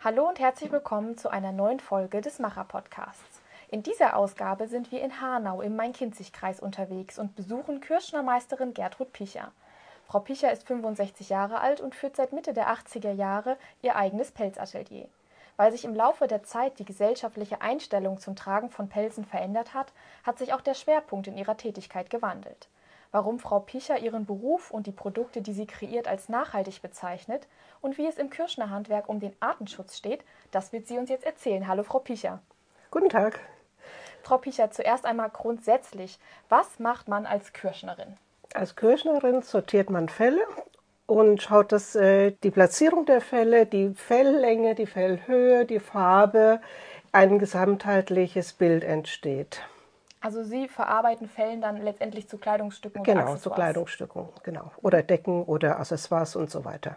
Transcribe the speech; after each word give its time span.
Hallo 0.00 0.28
und 0.28 0.38
herzlich 0.38 0.70
willkommen 0.70 1.18
zu 1.18 1.28
einer 1.28 1.50
neuen 1.50 1.80
Folge 1.80 2.20
des 2.20 2.38
Macher 2.38 2.62
Podcasts. 2.62 3.42
In 3.68 3.82
dieser 3.82 4.14
Ausgabe 4.14 4.68
sind 4.68 4.92
wir 4.92 5.02
in 5.02 5.20
Hanau 5.20 5.60
im 5.60 5.74
Main-Kinzig-Kreis 5.74 6.60
unterwegs 6.60 7.18
und 7.18 7.34
besuchen 7.34 7.80
Kirschnermeisterin 7.80 8.74
Gertrud 8.74 9.12
Picher. 9.12 9.50
Frau 10.06 10.20
Picher 10.20 10.52
ist 10.52 10.68
65 10.68 11.30
Jahre 11.30 11.58
alt 11.58 11.80
und 11.80 11.96
führt 11.96 12.14
seit 12.14 12.32
Mitte 12.32 12.52
der 12.52 12.68
80er 12.68 13.10
Jahre 13.10 13.56
ihr 13.82 13.96
eigenes 13.96 14.30
Pelzatelier. 14.30 15.08
Weil 15.56 15.72
sich 15.72 15.84
im 15.84 15.96
Laufe 15.96 16.28
der 16.28 16.44
Zeit 16.44 16.78
die 16.78 16.84
gesellschaftliche 16.84 17.60
Einstellung 17.60 18.20
zum 18.20 18.36
Tragen 18.36 18.70
von 18.70 18.88
Pelzen 18.88 19.24
verändert 19.24 19.74
hat, 19.74 19.92
hat 20.22 20.38
sich 20.38 20.52
auch 20.52 20.60
der 20.60 20.74
Schwerpunkt 20.74 21.26
in 21.26 21.36
ihrer 21.36 21.56
Tätigkeit 21.56 22.08
gewandelt. 22.08 22.68
Warum 23.10 23.38
Frau 23.38 23.60
Picher 23.60 23.98
ihren 23.98 24.26
Beruf 24.26 24.70
und 24.70 24.86
die 24.86 24.92
Produkte, 24.92 25.40
die 25.40 25.54
sie 25.54 25.66
kreiert, 25.66 26.06
als 26.06 26.28
nachhaltig 26.28 26.82
bezeichnet 26.82 27.46
und 27.80 27.96
wie 27.96 28.06
es 28.06 28.18
im 28.18 28.28
Kirschnerhandwerk 28.28 29.08
um 29.08 29.18
den 29.18 29.34
Artenschutz 29.40 29.96
steht, 29.96 30.24
das 30.50 30.72
wird 30.72 30.86
sie 30.86 30.98
uns 30.98 31.08
jetzt 31.08 31.24
erzählen. 31.24 31.66
Hallo, 31.66 31.84
Frau 31.84 32.00
Picher. 32.00 32.40
Guten 32.90 33.08
Tag. 33.08 33.40
Frau 34.22 34.36
Picher, 34.36 34.70
zuerst 34.70 35.06
einmal 35.06 35.30
grundsätzlich, 35.30 36.18
was 36.50 36.78
macht 36.78 37.08
man 37.08 37.24
als 37.24 37.54
Kirschnerin? 37.54 38.16
Als 38.52 38.76
Kirschnerin 38.76 39.40
sortiert 39.40 39.88
man 39.88 40.10
Felle 40.10 40.42
und 41.06 41.40
schaut, 41.40 41.72
dass 41.72 41.94
äh, 41.94 42.32
die 42.42 42.50
Platzierung 42.50 43.06
der 43.06 43.22
Felle, 43.22 43.64
die 43.64 43.94
Felllänge, 43.94 44.74
die 44.74 44.86
Fellhöhe, 44.86 45.64
die 45.64 45.80
Farbe, 45.80 46.60
ein 47.12 47.38
gesamtheitliches 47.38 48.52
Bild 48.52 48.84
entsteht. 48.84 49.62
Also 50.20 50.42
Sie 50.42 50.68
verarbeiten 50.68 51.28
Fellen 51.28 51.60
dann 51.60 51.82
letztendlich 51.82 52.28
zu 52.28 52.38
Kleidungsstücken 52.38 53.02
oder 53.02 53.12
Genau, 53.12 53.36
zu 53.36 53.50
Kleidungsstücken, 53.50 54.28
genau. 54.42 54.72
Oder 54.82 55.02
Decken 55.02 55.44
oder 55.44 55.78
Accessoires 55.78 56.34
und 56.34 56.50
so 56.50 56.64
weiter. 56.64 56.96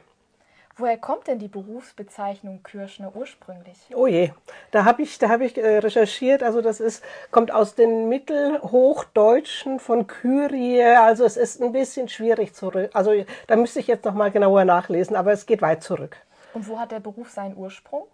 Woher 0.78 0.98
kommt 0.98 1.28
denn 1.28 1.38
die 1.38 1.50
Berufsbezeichnung 1.50 2.64
Kirschner 2.64 3.12
ursprünglich? 3.16 3.78
Oh 3.94 4.08
je, 4.08 4.32
da 4.72 4.86
habe 4.86 5.04
ich, 5.04 5.20
da 5.20 5.30
hab 5.30 5.42
ich 5.42 5.58
äh, 5.58 5.78
recherchiert. 5.80 6.42
Also 6.42 6.62
das 6.62 6.80
ist, 6.80 7.04
kommt 7.30 7.52
aus 7.54 7.76
den 7.76 8.10
Mittelhochdeutschen 8.10 9.80
von 9.80 10.08
Kyrie. 10.08 10.82
Also 10.82 11.26
es 11.26 11.38
ist 11.38 11.62
ein 11.62 11.74
bisschen 11.74 12.08
schwierig 12.08 12.56
zurück. 12.56 12.90
Also 12.94 13.12
da 13.48 13.56
müsste 13.58 13.80
ich 13.80 13.88
jetzt 13.88 14.06
noch 14.06 14.14
mal 14.14 14.32
genauer 14.32 14.66
nachlesen, 14.66 15.16
aber 15.16 15.34
es 15.34 15.46
geht 15.46 15.62
weit 15.62 15.84
zurück. 15.84 16.18
Und 16.54 16.68
wo 16.68 16.80
hat 16.80 16.92
der 16.92 17.00
Beruf 17.02 17.30
seinen 17.30 17.56
Ursprung? 17.58 18.08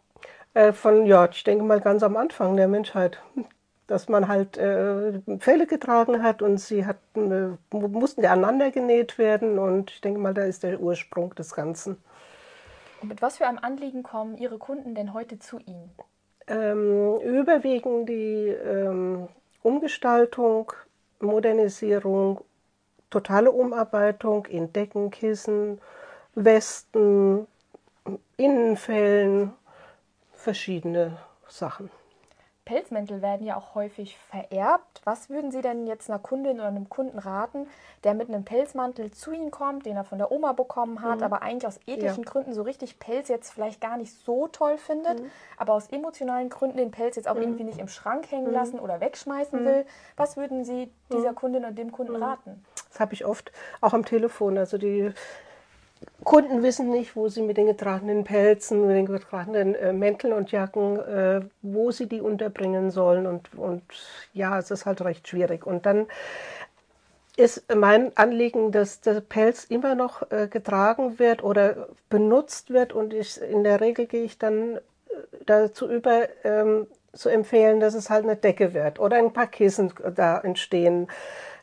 Äh, 0.54 0.74
von, 0.74 1.06
ja, 1.06 1.30
ich 1.30 1.44
denke 1.44 1.64
mal 1.64 1.80
ganz 1.80 2.02
am 2.04 2.18
Anfang 2.18 2.58
der 2.58 2.68
Menschheit 2.68 3.20
dass 3.88 4.10
man 4.10 4.28
halt 4.28 4.58
äh, 4.58 5.22
Felle 5.40 5.66
getragen 5.66 6.22
hat 6.22 6.42
und 6.42 6.60
sie 6.60 6.86
hatten, 6.86 7.58
äh, 7.72 7.76
mussten 7.76 8.22
ja 8.22 8.34
aneinander 8.34 8.72
genäht 8.72 9.18
werden 9.18 9.58
und 9.58 9.92
ich 9.92 10.02
denke 10.02 10.20
mal, 10.20 10.34
da 10.34 10.44
ist 10.44 10.64
der 10.64 10.80
Ursprung 10.80 11.34
des 11.36 11.56
Ganzen. 11.56 11.98
Und 13.02 13.10
mit 13.10 13.22
was 13.22 13.38
für 13.38 13.48
einem 13.48 13.60
Anliegen 13.60 14.04
kommen 14.04 14.38
Ihre 14.38 14.58
Kunden 14.58 14.94
denn 14.94 15.14
heute 15.14 15.40
zu 15.40 15.60
Ihnen? 15.60 15.92
Ähm, 16.48 17.20
überwiegend 17.22 18.10
die 18.10 18.48
ähm, 18.48 19.28
Umgestaltung, 19.64 20.74
Modernisierung, 21.20 22.42
totale 23.10 23.52
Umarbeitung 23.52 24.46
in 24.48 24.74
Decken, 24.74 25.12
Kissen, 25.12 25.80
Westen, 26.36 27.48
Innenfällen, 28.38 29.54
verschiedene 30.34 31.18
Sachen. 31.48 31.90
Pelzmäntel 32.68 33.22
werden 33.22 33.48
ja 33.48 33.56
auch 33.56 33.76
häufig 33.76 34.18
vererbt. 34.30 35.02
Was 35.06 35.30
würden 35.30 35.52
Sie 35.52 35.62
denn 35.62 35.88
jetzt 35.88 36.10
einer 36.10 36.20
Kundin 36.20 36.58
oder 36.58 36.68
einem 36.68 36.90
Kunden 36.90 37.18
raten, 37.18 37.66
der 38.04 38.14
mit 38.14 38.28
einem 38.28 38.44
Pelzmantel 38.44 39.10
zu 39.12 39.32
Ihnen 39.32 39.52
kommt, 39.52 39.86
den 39.86 39.96
er 39.96 40.04
von 40.04 40.18
der 40.18 40.34
Oma 40.34 40.52
bekommen 40.52 41.02
hat, 41.02 41.20
mhm. 41.20 41.24
aber 41.24 41.42
eigentlich 41.42 41.66
aus 41.66 41.80
ethischen 41.88 42.26
ja. 42.26 42.30
Gründen 42.30 42.54
so 42.54 42.64
richtig 42.64 43.00
Pelz 43.00 43.30
jetzt 43.30 43.52
vielleicht 43.52 43.80
gar 43.80 43.96
nicht 43.96 44.12
so 44.12 44.50
toll 44.50 44.78
findet, 44.78 45.22
mhm. 45.22 45.32
aber 45.56 45.74
aus 45.74 45.88
emotionalen 45.88 46.50
Gründen 46.50 46.76
den 46.76 46.92
Pelz 46.92 47.16
jetzt 47.16 47.30
auch 47.30 47.36
mhm. 47.36 47.44
irgendwie 47.44 47.64
nicht 47.64 47.80
im 47.80 47.88
Schrank 47.88 48.30
hängen 48.30 48.48
mhm. 48.48 48.54
lassen 48.54 48.80
oder 48.82 49.00
wegschmeißen 49.00 49.62
mhm. 49.62 49.66
will? 49.66 49.86
Was 50.18 50.36
würden 50.36 50.66
Sie 50.66 50.92
dieser 51.10 51.32
mhm. 51.32 51.36
Kundin 51.36 51.64
und 51.64 51.78
dem 51.78 51.94
Kunden 51.94 52.18
raten? 52.18 52.66
Das 52.90 53.00
habe 53.00 53.14
ich 53.14 53.24
oft 53.24 53.54
auch 53.80 53.94
am 53.94 54.04
Telefon. 54.04 54.58
Also 54.58 54.78
die 54.78 55.14
Kunden 56.24 56.62
wissen 56.64 56.90
nicht, 56.90 57.16
wo 57.16 57.30
sie 57.30 57.42
mit 57.42 57.58
den 57.58 57.68
getragenen 57.68 58.24
Pelzen, 58.24 58.86
mit 58.86 58.96
den 58.96 59.06
getragenen 59.06 59.76
äh, 59.76 59.94
Mänteln 59.94 60.34
und 60.34 60.52
Jacken, 60.52 61.00
äh, 61.00 61.42
wo 61.62 61.92
sie 61.92 62.08
die 62.08 62.22
unterbringen 62.22 62.92
sollen. 62.92 63.26
Und, 63.26 63.54
und 63.56 63.84
ja, 64.34 64.58
es 64.60 64.72
ist 64.72 64.86
halt 64.86 65.02
recht 65.02 65.28
schwierig. 65.28 65.66
Und 65.66 65.86
dann 65.86 66.08
ist 67.38 67.64
mein 67.74 68.12
Anliegen, 68.18 68.72
dass 68.72 69.00
der 69.00 69.22
Pelz 69.22 69.64
immer 69.66 69.96
noch 69.96 70.30
äh, 70.32 70.48
getragen 70.48 71.20
wird 71.20 71.44
oder 71.44 71.88
benutzt 72.10 72.72
wird. 72.72 72.94
Und 72.94 73.14
ich, 73.14 73.40
in 73.42 73.64
der 73.64 73.80
Regel 73.80 74.08
gehe 74.08 74.24
ich 74.24 74.38
dann 74.38 74.78
äh, 74.78 74.82
dazu 75.46 75.90
über, 75.90 76.28
ähm, 76.44 76.88
zu 77.14 77.30
empfehlen, 77.30 77.80
dass 77.80 77.94
es 77.94 78.10
halt 78.10 78.24
eine 78.24 78.36
Decke 78.36 78.74
wird 78.74 79.00
oder 79.00 79.18
ein 79.18 79.34
paar 79.34 79.48
Kissen 79.48 79.94
da 80.16 80.40
entstehen. 80.40 81.08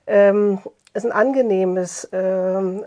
Ähm, 0.07 0.61
ist 0.95 1.05
ein 1.05 1.13
angenehmes, 1.13 2.09
ähm, 2.13 2.85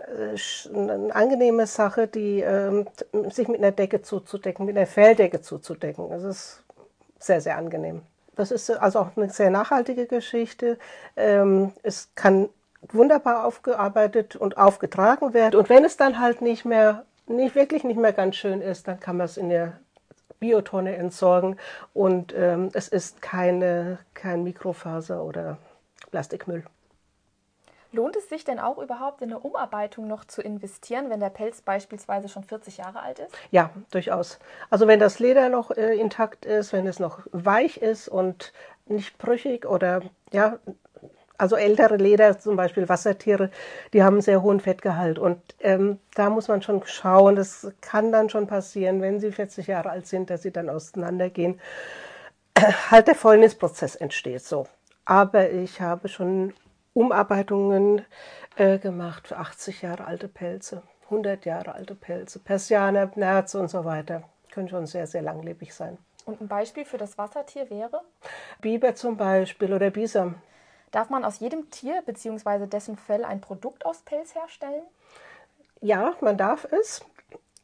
eine 0.74 1.14
angenehme 1.14 1.66
Sache, 1.66 2.06
die 2.08 2.40
ähm, 2.40 2.86
sich 3.30 3.48
mit 3.48 3.58
einer 3.58 3.70
Decke 3.70 4.02
zuzudecken, 4.02 4.64
mit 4.64 4.76
einer 4.76 4.86
Felldecke 4.86 5.42
zuzudecken. 5.42 6.08
Das 6.08 6.22
ist 6.22 6.64
sehr, 7.18 7.40
sehr 7.40 7.56
angenehm. 7.56 8.02
Das 8.34 8.50
ist 8.50 8.70
also 8.70 9.00
auch 9.00 9.16
eine 9.16 9.28
sehr 9.30 9.50
nachhaltige 9.50 10.06
Geschichte. 10.06 10.78
Ähm, 11.16 11.72
es 11.82 12.08
kann 12.14 12.48
wunderbar 12.92 13.44
aufgearbeitet 13.44 14.36
und 14.36 14.56
aufgetragen 14.56 15.34
werden. 15.34 15.56
Und 15.56 15.68
wenn 15.68 15.84
es 15.84 15.96
dann 15.96 16.18
halt 16.18 16.40
nicht 16.40 16.64
mehr, 16.64 17.04
nicht 17.26 17.54
wirklich 17.54 17.84
nicht 17.84 17.98
mehr 17.98 18.12
ganz 18.12 18.36
schön 18.36 18.62
ist, 18.62 18.88
dann 18.88 19.00
kann 19.00 19.16
man 19.16 19.26
es 19.26 19.36
in 19.36 19.50
der 19.50 19.80
Biotonne 20.40 20.96
entsorgen 20.96 21.56
und 21.94 22.32
ähm, 22.36 22.70
es 22.72 22.88
ist 22.88 23.20
keine, 23.20 23.98
kein 24.14 24.44
Mikrofaser 24.44 25.24
oder 25.24 25.58
Plastikmüll. 26.10 26.62
Lohnt 27.90 28.16
es 28.16 28.28
sich 28.28 28.44
denn 28.44 28.58
auch 28.58 28.78
überhaupt 28.78 29.22
in 29.22 29.30
eine 29.30 29.38
Umarbeitung 29.40 30.06
noch 30.06 30.24
zu 30.24 30.42
investieren, 30.42 31.08
wenn 31.08 31.20
der 31.20 31.30
Pelz 31.30 31.62
beispielsweise 31.62 32.28
schon 32.28 32.44
40 32.44 32.78
Jahre 32.78 33.00
alt 33.00 33.18
ist? 33.18 33.34
Ja, 33.50 33.70
durchaus. 33.90 34.38
Also 34.68 34.86
wenn 34.86 35.00
das 35.00 35.18
Leder 35.18 35.48
noch 35.48 35.70
äh, 35.70 35.94
intakt 35.94 36.44
ist, 36.44 36.72
wenn 36.72 36.86
es 36.86 36.98
noch 36.98 37.20
weich 37.32 37.78
ist 37.78 38.08
und 38.08 38.52
nicht 38.86 39.16
brüchig 39.16 39.66
oder 39.66 40.02
ja, 40.32 40.58
also 41.38 41.56
ältere 41.56 41.96
Leder, 41.96 42.38
zum 42.38 42.56
Beispiel 42.56 42.88
Wassertiere, 42.88 43.50
die 43.92 44.02
haben 44.02 44.14
einen 44.14 44.22
sehr 44.22 44.42
hohen 44.42 44.60
Fettgehalt. 44.60 45.18
Und 45.18 45.40
ähm, 45.60 45.98
da 46.14 46.28
muss 46.30 46.48
man 46.48 46.62
schon 46.62 46.82
schauen, 46.84 47.36
das 47.36 47.72
kann 47.80 48.12
dann 48.12 48.28
schon 48.28 48.48
passieren, 48.48 49.00
wenn 49.00 49.20
sie 49.20 49.32
40 49.32 49.68
Jahre 49.68 49.90
alt 49.90 50.06
sind, 50.06 50.30
dass 50.30 50.42
sie 50.42 50.50
dann 50.50 50.68
auseinandergehen. 50.68 51.60
halt 52.90 53.06
der 53.06 53.14
Fäulnisprozess 53.14 53.94
entsteht 53.94 54.44
so. 54.44 54.66
Aber 55.04 55.50
ich 55.50 55.80
habe 55.80 56.08
schon 56.08 56.52
Umarbeitungen 56.94 58.04
äh, 58.56 58.78
gemacht 58.78 59.28
für 59.28 59.38
80 59.38 59.82
Jahre 59.82 60.06
alte 60.06 60.28
Pelze, 60.28 60.82
100 61.04 61.44
Jahre 61.44 61.74
alte 61.74 61.94
Pelze, 61.94 62.38
Persianer, 62.38 63.10
Nerze 63.14 63.58
und 63.60 63.68
so 63.70 63.84
weiter. 63.84 64.22
Können 64.50 64.68
schon 64.68 64.86
sehr, 64.86 65.06
sehr 65.06 65.22
langlebig 65.22 65.74
sein. 65.74 65.98
Und 66.24 66.40
ein 66.40 66.48
Beispiel 66.48 66.84
für 66.84 66.98
das 66.98 67.16
Wassertier 67.16 67.70
wäre? 67.70 68.02
Biber 68.60 68.94
zum 68.94 69.16
Beispiel 69.16 69.72
oder 69.72 69.90
Bisam. 69.90 70.36
Darf 70.90 71.10
man 71.10 71.24
aus 71.24 71.40
jedem 71.40 71.70
Tier 71.70 72.02
bzw. 72.04 72.66
dessen 72.66 72.96
Fell 72.96 73.24
ein 73.24 73.40
Produkt 73.40 73.84
aus 73.86 74.00
Pelz 74.02 74.34
herstellen? 74.34 74.82
Ja, 75.80 76.14
man 76.20 76.36
darf 76.36 76.64
es. 76.70 77.04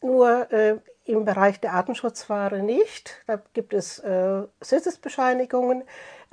Nur 0.02 0.50
äh, 0.52 0.78
im 1.04 1.24
Bereich 1.24 1.60
der 1.60 1.72
Artenschutzware 1.72 2.62
nicht. 2.62 3.22
Da 3.26 3.42
gibt 3.52 3.74
es 3.74 3.98
äh, 3.98 4.42
Sitzesbescheinigungen. 4.60 5.84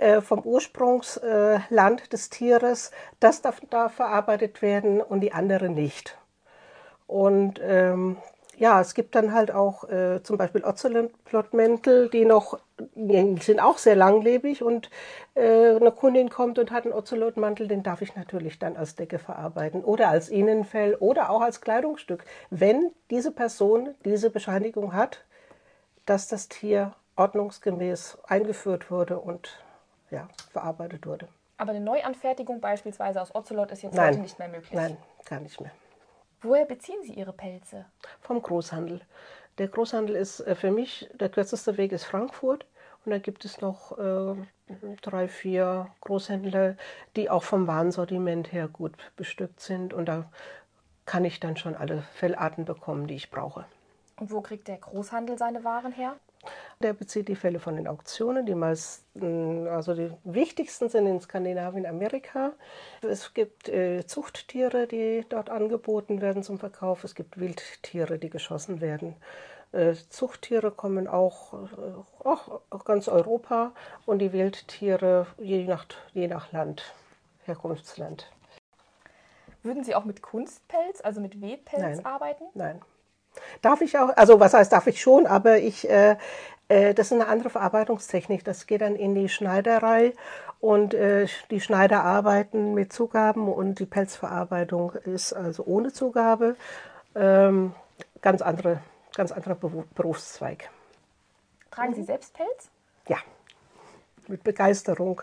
Äh, 0.02 0.22
vom 0.22 0.40
Ursprungsland 0.40 2.02
äh, 2.02 2.08
des 2.08 2.32
Tieres, 2.32 2.90
das 3.20 3.44
darf, 3.44 3.62
darf, 3.70 3.94
verarbeitet 3.94 4.64
werden 4.64 5.00
und 5.00 5.20
die 5.20 5.32
andere 5.32 5.70
nicht. 5.70 6.18
Und 7.06 7.60
ähm, 7.62 8.18
ja, 8.62 8.80
es 8.80 8.94
gibt 8.94 9.16
dann 9.16 9.34
halt 9.34 9.50
auch 9.50 9.90
äh, 9.90 10.22
zum 10.22 10.38
Beispiel 10.38 10.64
Ozelotmäntel, 10.64 12.10
die 12.10 12.26
noch, 12.26 12.60
die 12.94 13.36
sind 13.42 13.60
auch 13.60 13.80
sehr 13.80 13.96
langlebig 13.96 14.62
und 14.62 14.92
äh, 15.34 15.76
eine 15.76 15.92
Kundin 15.92 16.30
kommt 16.30 16.60
und 16.60 16.70
hat 16.70 16.86
einen 16.86 16.94
Ozelotmantel, 16.94 17.68
den 17.68 17.82
darf 17.82 18.04
ich 18.04 18.16
natürlich 18.16 18.60
dann 18.60 18.78
als 18.78 18.96
Decke 18.96 19.18
verarbeiten 19.18 19.84
oder 19.84 20.10
als 20.10 20.30
Innenfell 20.30 20.94
oder 20.94 21.32
auch 21.32 21.42
als 21.42 21.62
Kleidungsstück, 21.62 22.24
wenn 22.52 22.92
diese 23.10 23.32
Person 23.32 23.96
diese 24.06 24.30
Bescheinigung 24.30 24.94
hat, 24.94 25.26
dass 26.06 26.28
das 26.28 26.48
Tier 26.48 26.94
ordnungsgemäß 27.16 28.20
eingeführt 28.28 28.92
wurde 28.92 29.18
und 29.18 29.58
ja, 30.12 30.28
verarbeitet 30.52 31.08
wurde. 31.08 31.28
Aber 31.58 31.72
eine 31.72 31.82
Neuanfertigung 31.82 32.62
beispielsweise 32.62 33.24
aus 33.24 33.34
Ocelot 33.34 33.72
ist 33.72 33.82
jetzt 33.82 33.96
Nein. 33.96 34.10
heute 34.10 34.20
nicht 34.20 34.38
mehr 34.38 34.50
möglich? 34.50 34.74
Nein, 34.74 34.98
gar 35.26 35.40
nicht 35.40 35.60
mehr. 35.60 35.72
Woher 36.42 36.66
beziehen 36.66 37.04
Sie 37.04 37.14
Ihre 37.14 37.34
Pelze? 37.34 37.86
Vom 38.20 38.42
Großhandel. 38.42 39.02
Der 39.58 39.68
Großhandel 39.68 40.16
ist 40.16 40.40
äh, 40.42 40.56
für 40.56 40.72
mich, 40.72 41.10
der 41.14 41.30
kürzeste 41.30 41.78
Weg 41.78 41.92
ist 41.92 42.06
Frankfurt. 42.06 42.66
Und 43.06 43.12
da 43.12 43.18
gibt 43.18 43.46
es 43.46 43.62
noch 43.62 43.98
äh, 43.98 44.36
drei, 45.02 45.28
vier 45.28 45.88
Großhändler, 46.02 46.78
die 47.16 47.30
auch 47.30 47.44
vom 47.44 47.68
Warensortiment 47.68 48.52
her 48.52 48.68
gut 48.68 48.94
bestückt 49.16 49.60
sind. 49.60 49.94
Und 49.94 50.06
da 50.06 50.32
kann 51.06 51.26
ich 51.26 51.40
dann 51.40 51.58
schon 51.58 51.76
alle 51.76 52.04
Fellarten 52.14 52.66
bekommen, 52.66 53.08
die 53.08 53.16
ich 53.16 53.32
brauche. 53.32 53.66
Und 54.20 54.32
wo 54.32 54.42
kriegt 54.42 54.68
der 54.68 54.78
Großhandel 54.78 55.38
seine 55.38 55.64
Waren 55.64 55.92
her? 55.92 56.16
Der 56.82 56.94
bezieht 56.94 57.28
die 57.28 57.36
Felle 57.36 57.60
von 57.60 57.76
den 57.76 57.88
Auktionen. 57.88 58.46
Die 58.46 58.56
meisten, 58.56 59.68
also 59.68 59.94
die 59.94 60.12
wichtigsten 60.24 60.90
sind 60.90 61.06
in 61.06 61.22
Skandinavien, 61.22 61.86
Amerika. 61.86 62.54
Es 63.02 63.34
gibt 63.34 63.70
äh, 63.70 64.06
Zuchttiere, 64.06 64.88
die 64.88 65.26
dort 65.30 65.50
angeboten 65.50 66.22
werden 66.22 66.44
zum 66.44 66.58
Verkauf. 66.58 67.04
Es 67.04 67.16
gibt 67.16 67.40
Wildtiere, 67.40 68.18
die 68.18 68.30
geschossen 68.30 68.82
werden. 68.82 69.16
Äh, 69.72 69.94
Zuchttiere 70.10 70.72
kommen 70.72 71.08
auch, 71.08 71.54
äh, 71.54 72.28
auch 72.28 72.86
ganz 72.86 73.08
Europa 73.08 73.74
und 74.06 74.20
die 74.20 74.34
Wildtiere 74.34 75.28
je 75.38 75.66
nach, 75.66 75.86
je 76.14 76.28
nach 76.28 76.52
Land, 76.52 76.94
Herkunftsland. 77.46 78.30
Würden 79.64 79.84
Sie 79.84 79.94
auch 79.94 80.06
mit 80.06 80.22
Kunstpelz, 80.22 81.02
also 81.02 81.22
mit 81.22 81.40
Webpelz 81.42 81.82
Nein. 81.82 82.06
arbeiten? 82.06 82.46
Nein. 82.56 82.82
Darf 83.62 83.82
ich 83.82 83.98
auch, 83.98 84.10
also 84.16 84.40
was 84.40 84.54
heißt 84.54 84.72
darf 84.72 84.88
ich 84.88 85.02
schon, 85.02 85.26
aber 85.28 85.58
ich, 85.60 85.90
äh, 85.90 86.18
äh, 86.68 86.94
das 86.94 87.08
ist 87.08 87.14
eine 87.14 87.28
andere 87.28 87.50
Verarbeitungstechnik. 87.50 88.44
Das 88.44 88.68
geht 88.68 88.82
dann 88.82 88.96
in 88.96 89.16
die 89.16 89.30
Schneiderei 89.30 90.14
und 90.60 90.94
äh, 90.94 91.28
die 91.50 91.62
Schneider 91.62 92.04
arbeiten 92.04 92.74
mit 92.74 92.92
Zugaben 92.94 93.52
und 93.52 93.80
die 93.80 93.86
Pelzverarbeitung 93.86 94.94
ist 95.06 95.34
also 95.34 95.64
ohne 95.66 95.92
Zugabe. 95.94 96.56
Ähm, 97.16 97.74
ganz 98.22 98.42
andere, 98.42 98.80
ganz 99.16 99.32
anderer 99.32 99.56
Beru- 99.56 99.86
Berufszweig. 99.96 100.70
Tragen 101.72 101.94
Sie 101.94 102.04
selbst 102.04 102.34
Pelz? 102.34 102.70
Ja, 103.08 103.18
mit 104.28 104.44
Begeisterung. 104.44 105.22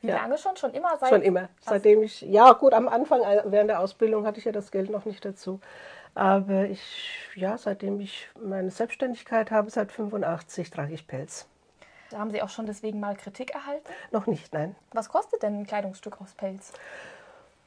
Wie 0.00 0.08
Ja. 0.08 0.16
lange 0.16 0.38
schon? 0.38 0.56
Schon 0.56 0.72
immer? 0.72 0.96
Seit, 0.98 1.08
Schon 1.10 1.22
immer. 1.22 1.48
Seitdem 1.60 2.02
ich, 2.02 2.20
ja 2.22 2.52
gut, 2.52 2.72
am 2.74 2.88
Anfang 2.88 3.20
äh, 3.22 3.42
während 3.46 3.70
der 3.70 3.80
Ausbildung 3.80 4.26
hatte 4.26 4.38
ich 4.38 4.44
ja 4.44 4.52
das 4.52 4.70
Geld 4.70 4.90
noch 4.90 5.04
nicht 5.04 5.24
dazu. 5.24 5.60
Aber 6.16 6.64
ich, 6.64 6.80
ja, 7.34 7.58
seitdem 7.58 8.00
ich 8.00 8.30
meine 8.42 8.70
Selbstständigkeit 8.70 9.50
habe, 9.50 9.70
seit 9.70 9.92
85 9.92 10.70
trage 10.70 10.94
ich 10.94 11.06
Pelz. 11.06 11.46
Da 12.10 12.18
haben 12.18 12.30
Sie 12.30 12.40
auch 12.40 12.48
schon 12.48 12.64
deswegen 12.64 13.00
mal 13.00 13.14
Kritik 13.16 13.52
erhalten? 13.54 13.86
Noch 14.12 14.26
nicht, 14.26 14.54
nein. 14.54 14.74
Was 14.92 15.10
kostet 15.10 15.42
denn 15.42 15.60
ein 15.60 15.66
Kleidungsstück 15.66 16.18
aus 16.22 16.32
Pelz? 16.32 16.72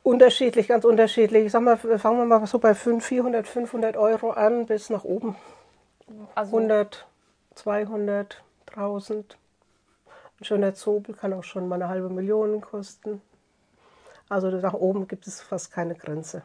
Unterschiedlich, 0.01 0.68
ganz 0.68 0.84
unterschiedlich. 0.84 1.46
Ich 1.46 1.51
sag 1.51 1.62
mal, 1.62 1.78
fangen 1.78 2.18
wir 2.18 2.25
mal 2.25 2.44
so 2.48 2.57
bei 2.57 2.74
500, 2.74 3.07
400, 3.07 3.48
500 3.48 3.98
Euro 3.98 4.31
an 4.31 4.66
bis 4.66 4.90
nach 4.90 5.04
oben. 5.04 5.36
Also 6.34 6.57
100, 6.57 7.06
200, 7.54 8.44
1000. 8.69 9.38
Ein 10.40 10.44
schöner 10.44 10.74
Zobel 10.74 11.13
kann 11.13 11.34
auch 11.34 11.44
schon 11.44 11.68
mal 11.68 11.75
eine 11.75 11.90
halbe 11.90 12.10
Million 12.10 12.62
kosten. 12.62 13.22
Also 14.28 14.50
nach 14.50 14.74
oben 14.74 15.07
gibt 15.07 15.28
es 15.28 15.40
fast 15.40 15.72
keine 15.72 15.94
Grenze. 15.94 16.42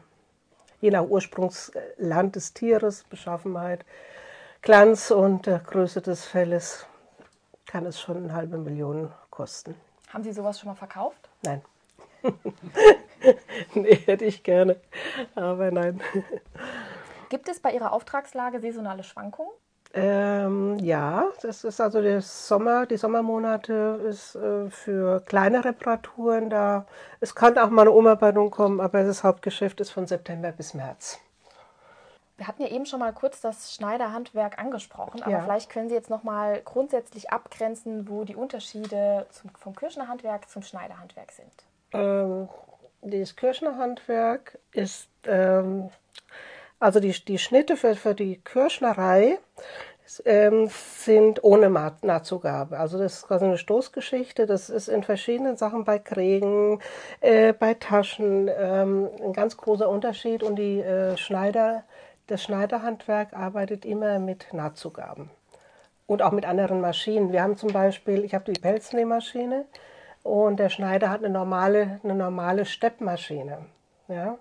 Je 0.85 0.91
nach 0.91 1.01
Ursprungsland 1.01 2.35
des 2.35 2.53
Tieres, 2.53 3.05
Beschaffenheit, 3.05 3.83
Glanz 4.61 5.09
und 5.09 5.47
der 5.47 5.57
Größe 5.57 5.99
des 5.99 6.25
Felles 6.25 6.85
kann 7.65 7.87
es 7.87 7.99
schon 7.99 8.17
eine 8.17 8.33
halbe 8.35 8.59
Million 8.59 9.11
kosten. 9.31 9.73
haben 10.09 10.23
Sie 10.23 10.31
sowas 10.31 10.59
schon 10.59 10.69
mal 10.69 10.75
verkauft? 10.75 11.27
Nein. 11.41 11.63
nee, 13.73 13.95
hätte 13.95 14.25
ich 14.25 14.43
gerne. 14.43 14.79
Aber 15.33 15.71
nein. 15.71 16.01
Gibt 17.29 17.49
es 17.49 17.59
bei 17.59 17.71
Ihrer 17.73 17.91
Auftragslage 17.91 18.59
saisonale 18.59 19.01
Schwankungen? 19.01 19.53
Ähm, 19.97 20.77
ja, 20.79 21.29
das 21.41 21.63
ist 21.63 21.79
also 21.79 22.01
der 22.01 22.21
Sommer, 22.21 22.85
die 22.85 22.97
Sommermonate 22.97 24.01
ist 24.05 24.35
äh, 24.35 24.69
für 24.69 25.21
kleine 25.21 25.63
Reparaturen 25.63 26.49
da. 26.49 26.85
Es 27.21 27.33
kann 27.33 27.57
auch 27.57 27.69
mal 27.69 27.83
eine 27.83 27.91
Umarbeitung 27.91 28.51
kommen, 28.51 28.81
aber 28.81 29.03
das 29.05 29.23
Hauptgeschäft 29.23 29.79
ist 29.79 29.91
von 29.91 30.05
September 30.05 30.51
bis 30.51 30.73
März. 30.73 31.17
Wir 32.35 32.47
hatten 32.49 32.61
ja 32.63 32.67
eben 32.67 32.85
schon 32.85 32.99
mal 32.99 33.13
kurz 33.13 33.39
das 33.39 33.73
Schneiderhandwerk 33.73 34.59
angesprochen, 34.59 35.23
aber 35.23 35.31
Ja. 35.31 35.41
vielleicht 35.43 35.69
können 35.69 35.87
Sie 35.87 35.95
jetzt 35.95 36.09
noch 36.09 36.23
mal 36.23 36.61
grundsätzlich 36.65 37.31
abgrenzen, 37.31 38.09
wo 38.09 38.25
die 38.25 38.35
Unterschiede 38.35 39.25
zum, 39.29 39.49
vom 39.51 39.73
Kirschnerhandwerk 39.73 40.49
zum 40.49 40.61
Schneiderhandwerk 40.61 41.31
sind. 41.31 41.53
Ähm, 41.93 42.49
das 43.01 43.37
Kirschnerhandwerk 43.37 44.59
ist, 44.73 45.07
ähm, 45.25 45.89
also 46.85 46.99
die, 46.99 47.11
die 47.11 47.39
Schnitte 47.39 47.77
für, 47.77 47.95
für 47.95 48.13
die 48.13 48.37
Kirschnerei 48.37 49.39
ähm, 50.23 50.69
sind 50.69 51.43
ohne 51.43 51.67
Nahtzugabe. 51.69 52.77
Also 52.77 52.99
das 52.99 53.15
ist 53.15 53.27
quasi 53.27 53.45
eine 53.45 53.57
Stoßgeschichte. 53.57 54.45
Das 54.45 54.69
ist 54.69 54.87
in 54.87 55.01
verschiedenen 55.01 55.57
Sachen 55.57 55.83
bei 55.83 55.97
Krägen, 55.97 56.79
äh, 57.21 57.53
bei 57.53 57.73
Taschen 57.73 58.51
ähm, 58.55 59.09
ein 59.19 59.33
ganz 59.33 59.57
großer 59.57 59.89
Unterschied. 59.89 60.43
Und 60.43 60.57
die 60.57 60.79
äh, 60.79 61.17
Schneider, 61.17 61.83
das 62.27 62.43
Schneiderhandwerk 62.43 63.33
arbeitet 63.33 63.83
immer 63.83 64.19
mit 64.19 64.53
Nahtzugaben 64.53 65.31
und 66.05 66.21
auch 66.21 66.33
mit 66.33 66.45
anderen 66.45 66.81
Maschinen. 66.81 67.31
Wir 67.31 67.41
haben 67.41 67.57
zum 67.57 67.73
Beispiel, 67.73 68.23
ich 68.23 68.35
habe 68.35 68.51
die 68.51 68.59
Pelznähmaschine 68.59 69.65
und 70.21 70.59
der 70.59 70.69
Schneider 70.69 71.09
hat 71.09 71.23
eine 71.23 71.33
normale, 71.33 71.99
eine 72.03 72.13
normale 72.13 72.65
Steppmaschine. 72.65 73.65
Ja? 74.07 74.37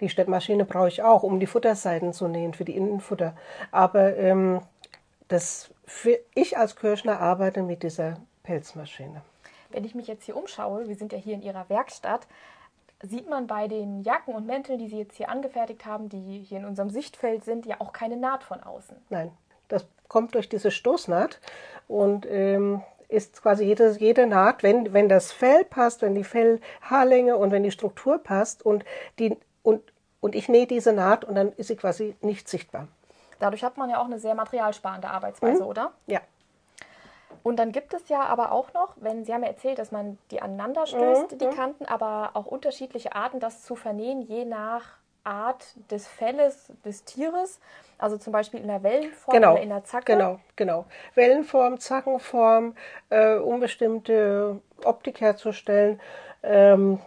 Die 0.00 0.08
Steppmaschine 0.08 0.64
brauche 0.64 0.88
ich 0.88 1.02
auch, 1.02 1.22
um 1.22 1.40
die 1.40 1.46
Futterseiten 1.46 2.12
zu 2.12 2.28
nähen 2.28 2.54
für 2.54 2.64
die 2.64 2.76
Innenfutter. 2.76 3.34
Aber 3.70 4.16
ähm, 4.16 4.60
das, 5.28 5.70
für, 5.84 6.18
ich 6.34 6.56
als 6.56 6.76
Kirschner 6.76 7.20
arbeite 7.20 7.62
mit 7.62 7.82
dieser 7.82 8.16
Pelzmaschine. 8.42 9.22
Wenn 9.70 9.84
ich 9.84 9.94
mich 9.94 10.08
jetzt 10.08 10.24
hier 10.24 10.36
umschaue, 10.36 10.88
wir 10.88 10.96
sind 10.96 11.12
ja 11.12 11.18
hier 11.18 11.34
in 11.34 11.42
Ihrer 11.42 11.68
Werkstatt, 11.68 12.26
sieht 13.02 13.28
man 13.30 13.46
bei 13.46 13.68
den 13.68 14.02
Jacken 14.02 14.34
und 14.34 14.46
Mänteln, 14.46 14.78
die 14.78 14.88
Sie 14.88 14.98
jetzt 14.98 15.16
hier 15.16 15.28
angefertigt 15.28 15.86
haben, 15.86 16.08
die 16.08 16.44
hier 16.46 16.58
in 16.58 16.64
unserem 16.64 16.90
Sichtfeld 16.90 17.44
sind, 17.44 17.66
ja 17.66 17.76
auch 17.78 17.92
keine 17.92 18.16
Naht 18.16 18.42
von 18.42 18.62
außen. 18.62 18.96
Nein, 19.08 19.30
das 19.68 19.86
kommt 20.08 20.34
durch 20.34 20.48
diese 20.48 20.70
Stoßnaht 20.70 21.40
und 21.88 22.26
ähm, 22.28 22.82
ist 23.08 23.42
quasi 23.42 23.64
jede, 23.64 23.90
jede 23.98 24.26
Naht, 24.26 24.62
wenn, 24.62 24.92
wenn 24.92 25.08
das 25.08 25.32
Fell 25.32 25.64
passt, 25.64 26.02
wenn 26.02 26.14
die 26.14 26.24
Fellhaarlänge 26.24 27.36
und 27.36 27.50
wenn 27.50 27.62
die 27.62 27.70
Struktur 27.70 28.18
passt 28.18 28.64
und, 28.64 28.84
die, 29.18 29.36
und, 29.62 29.82
und 30.20 30.34
ich 30.34 30.48
nähe 30.48 30.66
diese 30.66 30.92
Naht 30.92 31.24
und 31.24 31.34
dann 31.34 31.52
ist 31.52 31.68
sie 31.68 31.76
quasi 31.76 32.16
nicht 32.20 32.48
sichtbar. 32.48 32.88
Dadurch 33.38 33.64
hat 33.64 33.78
man 33.78 33.88
ja 33.88 34.00
auch 34.00 34.04
eine 34.04 34.18
sehr 34.18 34.34
materialsparende 34.34 35.08
Arbeitsweise, 35.08 35.64
oder? 35.64 35.92
Ja, 36.06 36.20
Und 37.42 37.56
dann 37.56 37.72
gibt 37.72 37.94
es 37.94 38.08
ja 38.08 38.20
aber 38.20 38.52
auch 38.52 38.72
noch, 38.74 38.94
wenn 38.96 39.24
Sie 39.24 39.32
haben 39.32 39.42
ja 39.42 39.48
erzählt, 39.48 39.78
dass 39.78 39.92
man 39.92 40.18
die 40.30 40.42
aneinander 40.42 40.86
stößt, 40.86 41.40
die 41.40 41.48
Kanten, 41.48 41.86
aber 41.86 42.30
auch 42.34 42.46
unterschiedliche 42.46 43.14
Arten, 43.14 43.40
das 43.40 43.62
zu 43.62 43.76
vernähen, 43.76 44.20
je 44.22 44.44
nach 44.44 44.98
Art 45.24 45.74
des 45.90 46.06
Felles 46.06 46.72
des 46.84 47.04
Tieres. 47.04 47.60
Also 47.98 48.16
zum 48.16 48.32
Beispiel 48.32 48.60
in 48.60 48.68
der 48.68 48.82
Wellenform 48.82 49.34
genau. 49.34 49.52
oder 49.52 49.62
in 49.62 49.68
der 49.68 49.84
Zacke. 49.84 50.12
Genau, 50.12 50.40
genau. 50.56 50.86
Wellenform, 51.14 51.78
Zackenform, 51.78 52.74
äh, 53.10 53.36
um 53.36 53.60
bestimmte 53.60 54.60
Optik 54.84 55.20
herzustellen. 55.20 56.00
Ähm, 56.42 57.00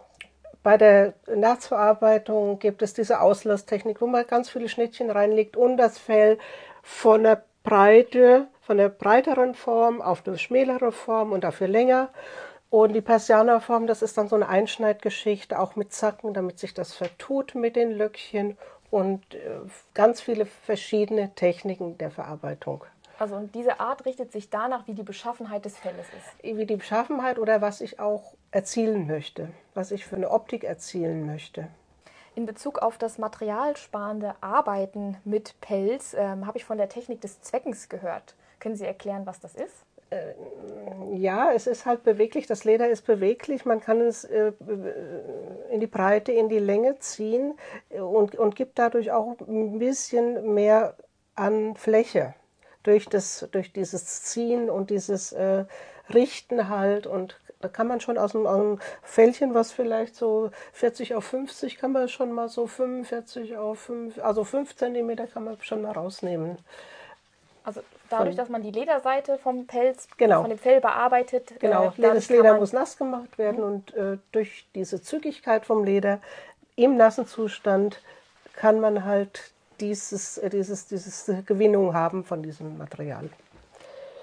bei 0.63 0.77
der 0.77 1.13
Nahtsverarbeitung 1.27 2.57
gibt 2.57 2.81
es 2.81 2.93
diese 2.93 3.19
Auslasstechnik, 3.19 4.01
wo 4.01 4.07
man 4.07 4.25
ganz 4.25 4.49
viele 4.49 4.69
Schnittchen 4.69 5.11
reinlegt 5.11 5.57
und 5.57 5.77
das 5.77 5.99
Fell 5.99 6.39
von 6.81 7.23
der 7.23 7.43
Breite, 7.63 8.47
von 8.61 8.77
der 8.77 8.89
breiteren 8.89 9.55
Form 9.55 10.01
auf 10.01 10.25
eine 10.25 10.37
schmälere 10.37 10.91
Form 10.91 11.33
und 11.33 11.43
dafür 11.43 11.67
länger. 11.67 12.09
Und 12.69 12.93
die 12.93 13.01
Persianerform, 13.01 13.85
das 13.87 14.01
ist 14.01 14.17
dann 14.17 14.27
so 14.27 14.35
eine 14.35 14.49
Einschneidgeschichte, 14.49 15.59
auch 15.59 15.75
mit 15.75 15.93
Zacken, 15.93 16.33
damit 16.33 16.57
sich 16.57 16.73
das 16.73 16.93
vertut 16.93 17.53
mit 17.55 17.75
den 17.75 17.91
Löckchen 17.91 18.57
und 18.89 19.21
äh, 19.35 19.59
ganz 19.93 20.21
viele 20.21 20.45
verschiedene 20.45 21.35
Techniken 21.35 21.97
der 21.97 22.09
Verarbeitung. 22.09 22.85
Also 23.23 23.37
und 23.37 23.55
diese 23.55 23.79
Art 23.79 24.05
richtet 24.05 24.33
sich 24.33 24.49
danach, 24.49 24.85
wie 24.85 24.93
die 24.93 25.03
Beschaffenheit 25.03 25.63
des 25.63 25.77
Felles 25.77 26.07
ist. 26.07 26.57
Wie 26.57 26.65
die 26.65 26.75
Beschaffenheit 26.75 27.39
oder 27.39 27.61
was 27.61 27.79
ich 27.79 27.97
auch 27.97 28.33
erzielen 28.51 29.07
möchte, 29.07 29.47
was 29.73 29.91
ich 29.91 30.05
für 30.05 30.17
eine 30.17 30.29
Optik 30.29 30.65
erzielen 30.65 31.25
möchte. 31.25 31.69
In 32.35 32.45
Bezug 32.45 32.79
auf 32.79 32.97
das 32.97 33.19
materialsparende 33.19 34.35
Arbeiten 34.41 35.15
mit 35.23 35.55
Pelz 35.61 36.13
ähm, 36.19 36.45
habe 36.45 36.57
ich 36.57 36.65
von 36.65 36.77
der 36.77 36.89
Technik 36.89 37.21
des 37.21 37.39
Zweckens 37.39 37.87
gehört. 37.87 38.35
Können 38.59 38.75
Sie 38.75 38.85
erklären, 38.85 39.25
was 39.25 39.39
das 39.39 39.55
ist? 39.55 39.85
Ja, 41.13 41.53
es 41.53 41.65
ist 41.65 41.85
halt 41.85 42.03
beweglich, 42.03 42.45
das 42.45 42.65
Leder 42.65 42.89
ist 42.89 43.05
beweglich, 43.05 43.63
man 43.63 43.79
kann 43.79 44.01
es 44.01 44.25
äh, 44.25 44.51
in 45.71 45.79
die 45.79 45.87
Breite, 45.87 46.33
in 46.33 46.49
die 46.49 46.59
Länge 46.59 46.99
ziehen 46.99 47.57
äh, 47.89 48.01
und, 48.01 48.35
und 48.35 48.57
gibt 48.57 48.77
dadurch 48.79 49.13
auch 49.13 49.37
ein 49.47 49.79
bisschen 49.79 50.53
mehr 50.53 50.97
an 51.35 51.77
Fläche 51.77 52.35
durch, 52.83 53.07
das, 53.07 53.47
durch 53.51 53.71
dieses 53.73 54.23
Ziehen 54.23 54.69
und 54.69 54.89
dieses 54.89 55.31
äh, 55.31 55.65
Richten 56.13 56.69
halt 56.69 57.07
und 57.07 57.37
da 57.61 57.69
kann 57.69 57.87
man 57.87 58.01
schon 58.01 58.17
aus 58.17 58.35
einem, 58.35 58.45
aus 58.45 58.59
einem 58.59 58.79
Fällchen, 59.03 59.53
was 59.53 59.71
vielleicht 59.71 60.15
so 60.15 60.51
40 60.73 61.15
auf 61.15 61.23
50, 61.23 61.77
kann 61.77 61.93
man 61.93 62.09
schon 62.09 62.33
mal 62.33 62.49
so 62.49 62.67
45 62.67 63.55
auf 63.55 63.79
5, 63.79 64.19
also 64.21 64.43
5 64.43 64.75
Zentimeter 64.75 65.27
kann 65.27 65.45
man 65.45 65.57
schon 65.61 65.81
mal 65.81 65.93
rausnehmen. 65.93 66.57
Also 67.63 67.81
dadurch, 68.09 68.35
dass 68.35 68.49
man 68.49 68.61
die 68.63 68.71
Lederseite 68.71 69.37
vom 69.37 69.65
Pelz, 69.65 70.09
Genau. 70.17 70.41
von 70.41 70.49
dem 70.49 70.59
Fell 70.59 70.81
bearbeitet, 70.81 71.53
Genau, 71.59 71.93
äh, 71.97 72.01
das 72.01 72.27
Leder 72.27 72.57
muss 72.57 72.73
nass 72.73 72.97
gemacht 72.97 73.37
werden 73.37 73.63
und 73.63 73.93
äh, 73.93 74.17
durch 74.33 74.65
diese 74.75 75.01
Zügigkeit 75.01 75.65
vom 75.65 75.85
Leder 75.85 76.19
im 76.75 76.97
nassen 76.97 77.25
Zustand 77.27 78.01
kann 78.55 78.81
man 78.81 79.05
halt 79.05 79.52
dieses, 79.79 80.37
äh, 80.37 80.49
dieses, 80.49 80.87
dieses 80.87 81.31
Gewinnung 81.45 81.93
haben 81.93 82.23
von 82.23 82.43
diesem 82.43 82.77
Material. 82.77 83.29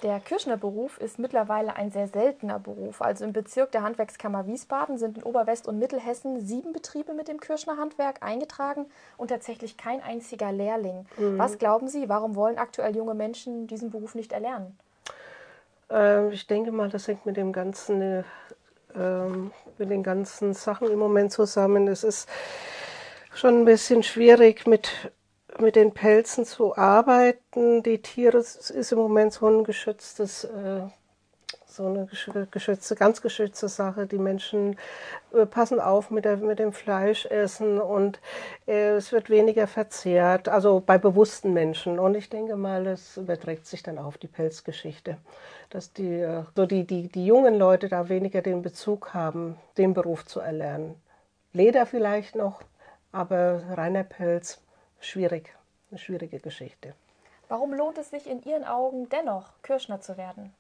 Der 0.03 0.19
Kirschnerberuf 0.19 0.99
ist 0.99 1.19
mittlerweile 1.19 1.77
ein 1.77 1.91
sehr 1.91 2.09
seltener 2.09 2.59
Beruf. 2.59 3.03
Also 3.03 3.25
im 3.25 3.35
Bezirk 3.35 3.71
der 3.73 3.83
Handwerkskammer 3.83 4.47
Wiesbaden 4.47 4.97
sind 4.97 5.19
in 5.19 5.25
Oberwest- 5.25 5.69
und 5.69 5.79
Mittelhessen 5.79 6.41
sieben 6.41 6.73
Betriebe 6.73 7.13
mit 7.13 7.29
dem 7.29 7.39
Kirschnerhandwerk 7.39 8.23
eingetragen 8.23 8.87
und 9.19 9.29
tatsächlich 9.29 9.77
kein 9.77 10.03
einziger 10.03 10.53
Lehrling. 10.53 11.07
Mhm. 11.19 11.39
Was 11.39 11.59
glauben 11.59 11.89
Sie, 11.89 12.09
warum 12.09 12.35
wollen 12.35 12.57
aktuell 12.57 12.97
junge 12.97 13.13
Menschen 13.13 13.67
diesen 13.67 13.91
Beruf 13.91 14.15
nicht 14.15 14.33
erlernen? 14.33 14.79
Ähm, 15.91 16.31
ich 16.31 16.47
denke 16.47 16.73
mal, 16.73 16.89
das 16.89 17.07
hängt 17.07 17.27
mit 17.27 17.37
dem 17.37 17.53
ganzen, 17.53 18.01
äh, 18.01 18.23
mit 19.77 19.91
den 19.91 20.03
ganzen 20.03 20.55
Sachen 20.55 20.91
im 20.91 20.99
Moment 20.99 21.31
zusammen. 21.31 21.89
Es 21.89 22.05
ist 22.05 22.27
schon 23.35 23.61
ein 23.61 23.65
bisschen 23.67 24.03
schwierig 24.03 24.67
mit 24.67 25.13
mit 25.59 25.77
den 25.77 25.93
Pelzen 25.93 26.45
zu 26.45 26.77
arbeiten. 26.77 27.83
Die 27.83 28.01
Tiere 28.03 28.39
ist 28.39 28.93
im 28.93 28.99
Moment 28.99 29.33
so 29.33 29.47
ein 29.47 29.65
geschütztes, 29.65 30.45
äh, 30.45 30.83
so 31.67 31.87
eine 31.87 32.07
geschützte, 32.51 32.95
ganz 32.95 33.23
geschützte 33.23 33.69
Sache. 33.69 34.07
Die 34.07 34.19
Menschen 34.19 34.77
äh, 35.33 35.47
passen 35.47 35.81
auf 35.81 36.11
mit, 36.11 36.25
der, 36.25 36.37
mit 36.37 36.59
dem 36.59 36.73
Fleischessen 36.73 37.81
und 37.81 38.21
äh, 38.67 38.91
es 38.91 39.13
wird 39.13 39.31
weniger 39.31 39.67
verzehrt, 39.67 40.49
also 40.49 40.83
bei 40.85 40.99
bewussten 40.99 41.53
Menschen. 41.53 41.99
Und 41.99 42.15
ich 42.15 42.29
denke 42.29 42.57
mal, 42.57 42.85
das 42.85 43.17
überträgt 43.17 43.67
sich 43.67 43.83
dann 43.83 43.99
auf 43.99 44.19
die 44.19 44.29
Pelzgeschichte, 44.29 45.19
dass 45.71 45.93
die, 45.93 46.27
so 46.55 46.67
die, 46.67 46.87
die, 46.87 47.09
die 47.09 47.27
jungen 47.27 47.57
Leute 47.57 47.89
da 47.89 48.09
weniger 48.09 48.43
den 48.43 48.63
Bezug 48.63 49.15
haben, 49.15 49.57
den 49.79 49.95
Beruf 49.95 50.25
zu 50.27 50.41
erlernen. 50.41 50.95
Leder 51.53 51.87
vielleicht 51.87 52.37
noch, 52.37 52.63
aber 53.13 53.63
reiner 53.77 54.05
Pelz 54.05 54.61
schwierig, 55.01 55.55
eine 55.91 55.99
schwierige 55.99 56.39
Geschichte. 56.39 56.95
Warum 57.49 57.75
lohnt 57.75 57.99
es 57.99 58.11
sich 58.11 58.29
in 58.29 58.43
Ihren 58.43 58.65
Augen 58.65 59.09
dennoch, 59.09 59.49
Kirschner 59.63 60.01
zu 60.01 60.17
werden? 60.17 60.55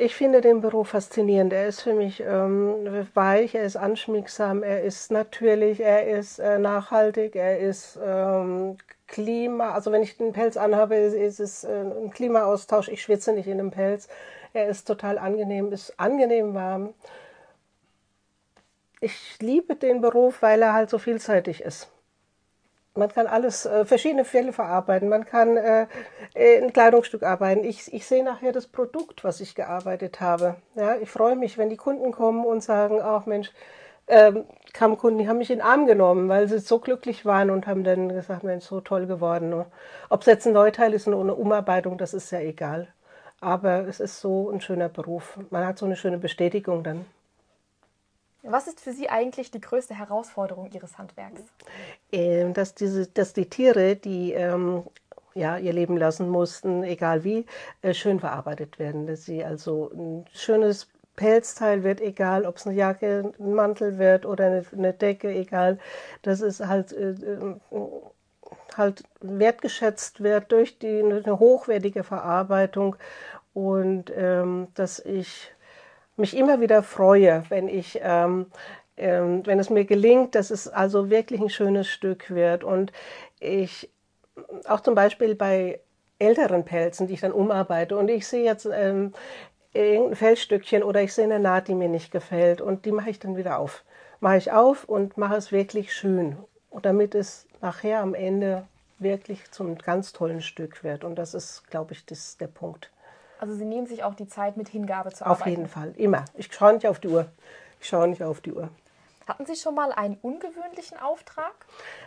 Ich 0.00 0.14
finde 0.14 0.40
den 0.40 0.60
Beruf 0.60 0.90
faszinierend. 0.90 1.52
Er 1.52 1.66
ist 1.66 1.80
für 1.80 1.92
mich 1.92 2.20
ähm, 2.20 3.04
weich, 3.14 3.56
er 3.56 3.64
ist 3.64 3.76
anschmiegsam, 3.76 4.62
er 4.62 4.84
ist 4.84 5.10
natürlich, 5.10 5.80
er 5.80 6.06
ist 6.06 6.38
äh, 6.38 6.58
nachhaltig, 6.58 7.34
er 7.34 7.58
ist 7.58 7.98
ähm, 8.02 8.78
Klima. 9.08 9.72
Also 9.72 9.90
wenn 9.90 10.04
ich 10.04 10.16
den 10.16 10.32
Pelz 10.32 10.56
anhabe, 10.56 10.94
ist, 10.94 11.40
es 11.40 11.64
äh, 11.64 11.80
ein 11.80 12.10
Klimaaustausch. 12.10 12.88
Ich 12.88 13.02
schwitze 13.02 13.32
nicht 13.32 13.48
in 13.48 13.58
dem 13.58 13.72
Pelz. 13.72 14.08
Er 14.52 14.68
ist 14.68 14.86
total 14.86 15.18
angenehm, 15.18 15.72
ist 15.72 15.98
angenehm 15.98 16.54
warm. 16.54 16.94
Ich 19.00 19.38
liebe 19.40 19.74
den 19.74 20.00
Beruf, 20.00 20.42
weil 20.42 20.62
er 20.62 20.74
halt 20.74 20.90
so 20.90 20.98
vielseitig 20.98 21.60
ist. 21.62 21.88
Man 22.98 23.08
kann 23.08 23.26
alles, 23.26 23.64
äh, 23.64 23.84
verschiedene 23.84 24.24
Fälle 24.24 24.52
verarbeiten. 24.52 25.08
Man 25.08 25.24
kann 25.24 25.56
äh, 25.56 25.86
äh, 26.34 26.60
ein 26.60 26.72
Kleidungsstück 26.72 27.22
arbeiten. 27.22 27.64
Ich, 27.64 27.92
ich 27.92 28.06
sehe 28.06 28.24
nachher 28.24 28.52
das 28.52 28.66
Produkt, 28.66 29.24
was 29.24 29.40
ich 29.40 29.54
gearbeitet 29.54 30.20
habe. 30.20 30.56
Ja, 30.74 30.96
ich 30.96 31.08
freue 31.08 31.36
mich, 31.36 31.58
wenn 31.58 31.70
die 31.70 31.76
Kunden 31.76 32.10
kommen 32.12 32.44
und 32.44 32.62
sagen, 32.62 33.00
ach 33.00 33.26
Mensch, 33.26 33.52
ähm, 34.08 34.44
kamen 34.72 34.98
Kunden, 34.98 35.18
die 35.18 35.28
haben 35.28 35.38
mich 35.38 35.50
in 35.50 35.58
den 35.58 35.66
Arm 35.66 35.86
genommen, 35.86 36.28
weil 36.28 36.48
sie 36.48 36.58
so 36.58 36.78
glücklich 36.78 37.24
waren 37.24 37.50
und 37.50 37.66
haben 37.66 37.84
dann 37.84 38.08
gesagt, 38.08 38.42
Mensch, 38.42 38.64
so 38.64 38.80
toll 38.80 39.06
geworden. 39.06 39.64
Ob 40.08 40.20
es 40.22 40.26
jetzt 40.26 40.46
ein 40.46 40.52
Neuteil 40.54 40.92
ist 40.94 41.06
oder 41.06 41.20
eine 41.20 41.34
Umarbeitung, 41.34 41.98
das 41.98 42.14
ist 42.14 42.30
ja 42.30 42.40
egal. 42.40 42.88
Aber 43.40 43.86
es 43.86 44.00
ist 44.00 44.20
so 44.20 44.50
ein 44.50 44.60
schöner 44.60 44.88
Beruf. 44.88 45.38
Man 45.50 45.66
hat 45.66 45.78
so 45.78 45.86
eine 45.86 45.96
schöne 45.96 46.18
Bestätigung 46.18 46.82
dann. 46.82 47.06
Was 48.42 48.68
ist 48.68 48.80
für 48.80 48.92
Sie 48.92 49.08
eigentlich 49.08 49.50
die 49.50 49.60
größte 49.60 49.94
Herausforderung 49.94 50.70
Ihres 50.70 50.96
Handwerks? 50.96 51.42
Ähm, 52.12 52.54
dass, 52.54 52.74
diese, 52.74 53.06
dass 53.06 53.32
die 53.32 53.48
Tiere, 53.48 53.96
die 53.96 54.32
ähm, 54.32 54.84
ja, 55.34 55.56
ihr 55.56 55.72
Leben 55.72 55.96
lassen 55.96 56.28
mussten, 56.28 56.82
egal 56.82 57.24
wie, 57.24 57.46
äh, 57.82 57.94
schön 57.94 58.20
verarbeitet 58.20 58.78
werden. 58.78 59.06
Dass 59.06 59.24
sie 59.24 59.44
also 59.44 59.90
ein 59.92 60.24
schönes 60.32 60.88
Pelzteil 61.16 61.82
wird, 61.82 62.00
egal 62.00 62.44
ob 62.46 62.56
es 62.56 62.66
eine 62.66 62.76
Jacke, 62.76 63.32
ein 63.38 63.54
Mantel 63.54 63.98
wird 63.98 64.26
oder 64.26 64.46
eine, 64.46 64.64
eine 64.72 64.92
Decke, 64.92 65.30
egal. 65.30 65.78
Dass 66.22 66.40
es 66.40 66.60
halt, 66.60 66.92
äh, 66.92 67.10
äh 67.10 67.56
halt 68.76 69.02
wertgeschätzt 69.20 70.22
wird 70.22 70.52
durch 70.52 70.78
die, 70.78 71.02
eine 71.02 71.38
hochwertige 71.38 72.04
Verarbeitung 72.04 72.96
und 73.52 74.12
ähm, 74.16 74.68
dass 74.74 75.00
ich 75.00 75.52
mich 76.18 76.36
immer 76.36 76.60
wieder 76.60 76.82
freue, 76.82 77.44
wenn 77.48 77.68
ich, 77.68 78.00
ähm, 78.02 78.46
ähm, 78.96 79.46
wenn 79.46 79.58
es 79.58 79.70
mir 79.70 79.84
gelingt, 79.84 80.34
dass 80.34 80.50
es 80.50 80.68
also 80.68 81.10
wirklich 81.10 81.40
ein 81.40 81.50
schönes 81.50 81.88
Stück 81.88 82.30
wird. 82.30 82.64
Und 82.64 82.92
ich 83.40 83.90
auch 84.66 84.80
zum 84.80 84.94
Beispiel 84.94 85.34
bei 85.34 85.80
älteren 86.18 86.64
Pelzen, 86.64 87.06
die 87.06 87.14
ich 87.14 87.20
dann 87.20 87.32
umarbeite, 87.32 87.96
und 87.96 88.08
ich 88.08 88.26
sehe 88.26 88.44
jetzt 88.44 88.66
ähm, 88.66 89.12
irgendein 89.72 90.16
Fellstückchen 90.16 90.82
oder 90.82 91.02
ich 91.02 91.12
sehe 91.14 91.24
eine 91.24 91.38
Naht, 91.38 91.68
die 91.68 91.74
mir 91.74 91.88
nicht 91.88 92.10
gefällt, 92.10 92.60
und 92.60 92.84
die 92.84 92.92
mache 92.92 93.10
ich 93.10 93.18
dann 93.18 93.36
wieder 93.36 93.58
auf. 93.58 93.84
Mache 94.20 94.36
ich 94.36 94.52
auf 94.52 94.84
und 94.84 95.16
mache 95.16 95.36
es 95.36 95.52
wirklich 95.52 95.94
schön, 95.94 96.36
und 96.70 96.86
damit 96.86 97.14
es 97.14 97.46
nachher 97.60 98.00
am 98.00 98.14
Ende 98.14 98.66
wirklich 98.98 99.50
zum 99.52 99.78
ganz 99.78 100.12
tollen 100.12 100.40
Stück 100.40 100.82
wird. 100.82 101.04
Und 101.04 101.16
das 101.16 101.34
ist, 101.34 101.68
glaube 101.70 101.92
ich, 101.92 102.04
das, 102.04 102.36
der 102.36 102.48
Punkt. 102.48 102.90
Also 103.38 103.54
Sie 103.54 103.64
nehmen 103.64 103.86
sich 103.86 104.02
auch 104.02 104.14
die 104.14 104.26
Zeit 104.26 104.56
mit 104.56 104.68
Hingabe 104.68 105.12
zu 105.12 105.24
arbeiten? 105.24 105.42
Auf 105.42 105.46
jeden 105.46 105.68
Fall, 105.68 105.94
immer. 105.96 106.24
Ich 106.34 106.52
schaue 106.52 106.74
nicht 106.74 106.86
auf 106.86 106.98
die 106.98 107.08
Uhr. 107.08 107.26
Ich 107.80 107.88
schaue 107.88 108.08
nicht 108.08 108.22
auf 108.22 108.40
die 108.40 108.52
Uhr. 108.52 108.68
Hatten 109.26 109.44
Sie 109.46 109.56
schon 109.56 109.74
mal 109.74 109.92
einen 109.92 110.16
ungewöhnlichen 110.22 110.98
Auftrag? 110.98 111.52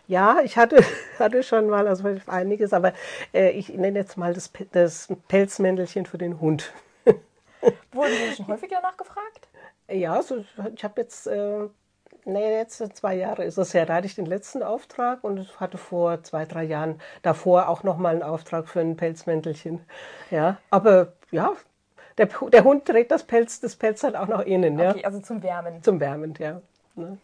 Ja, 0.08 0.40
ich 0.44 0.58
hatte, 0.58 0.84
hatte 1.20 1.44
schon 1.44 1.70
mal 1.70 1.88
also 1.88 2.04
einiges, 2.28 2.74
aber 2.74 2.94
äh, 3.34 3.52
ich 3.52 3.70
nenne 3.70 4.00
jetzt 4.00 4.18
mal 4.18 4.34
das, 4.34 4.52
das 4.72 5.08
Pelzmäntelchen 5.28 6.06
für 6.06 6.18
den 6.18 6.42
Hund. 6.42 6.74
Wurden 7.92 8.12
Sie 8.12 8.36
schon 8.36 8.48
häufiger 8.48 8.78
danach 8.82 8.98
gefragt? 8.98 9.48
Ja, 9.90 10.22
so, 10.22 10.44
ich 10.74 10.84
habe 10.84 11.02
jetzt 11.02 11.28
äh, 11.28 11.68
nee, 12.26 12.58
jetzt 12.58 12.78
zwei 12.96 13.16
Jahre 13.16 13.44
ist 13.44 13.58
es 13.58 13.74
her. 13.74 13.86
Da 13.86 13.96
hatte 13.96 14.08
ich 14.08 14.16
den 14.16 14.26
letzten 14.26 14.64
Auftrag 14.64 15.24
und 15.24 15.60
hatte 15.60 15.78
vor 15.78 16.24
zwei, 16.24 16.46
drei 16.46 16.64
Jahren 16.64 17.00
davor 17.22 17.70
auch 17.70 17.84
nochmal 17.84 18.14
einen 18.14 18.24
Auftrag 18.24 18.68
für 18.68 18.80
ein 18.80 18.98
Pelzmäntelchen. 18.98 19.82
Ja, 20.30 20.58
aber 20.70 21.14
ja, 21.32 21.54
der, 22.18 22.28
der 22.28 22.64
Hund 22.64 22.86
trägt 22.86 23.12
das 23.12 23.24
Pelz, 23.24 23.60
das 23.60 23.76
Pelz 23.76 24.04
halt 24.04 24.16
auch 24.16 24.28
nach 24.28 24.42
innen. 24.42 24.78
Ja. 24.78 24.92
Okay, 24.92 25.06
also 25.06 25.20
zum 25.20 25.42
Wärmen. 25.44 25.82
Zum 25.82 26.00
Wärmen, 26.00 26.34
ja. 26.40 26.62
Ne? 26.96 27.18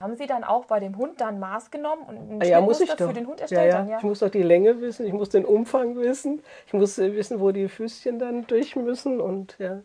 Haben 0.00 0.16
Sie 0.16 0.26
dann 0.26 0.44
auch 0.44 0.64
bei 0.64 0.80
dem 0.80 0.96
Hund 0.96 1.20
dann 1.20 1.38
Maß 1.38 1.70
genommen 1.70 2.02
und 2.08 2.42
ein 2.42 2.48
ja, 2.48 2.60
muss 2.62 2.80
ich 2.80 2.88
doch. 2.88 3.08
für 3.08 3.12
den 3.12 3.26
Hund 3.26 3.40
erstellt? 3.40 3.70
Ja, 3.70 3.82
ja. 3.82 3.90
ja, 3.90 3.96
Ich 3.98 4.02
muss 4.02 4.20
doch 4.20 4.30
die 4.30 4.42
Länge 4.42 4.80
wissen, 4.80 5.06
ich 5.06 5.12
muss 5.12 5.28
den 5.28 5.44
Umfang 5.44 5.96
wissen, 5.96 6.42
ich 6.66 6.72
muss 6.72 6.96
wissen, 6.96 7.38
wo 7.38 7.50
die 7.50 7.68
Füßchen 7.68 8.18
dann 8.18 8.46
durch 8.46 8.76
müssen 8.76 9.20
und 9.20 9.56
ja. 9.58 9.80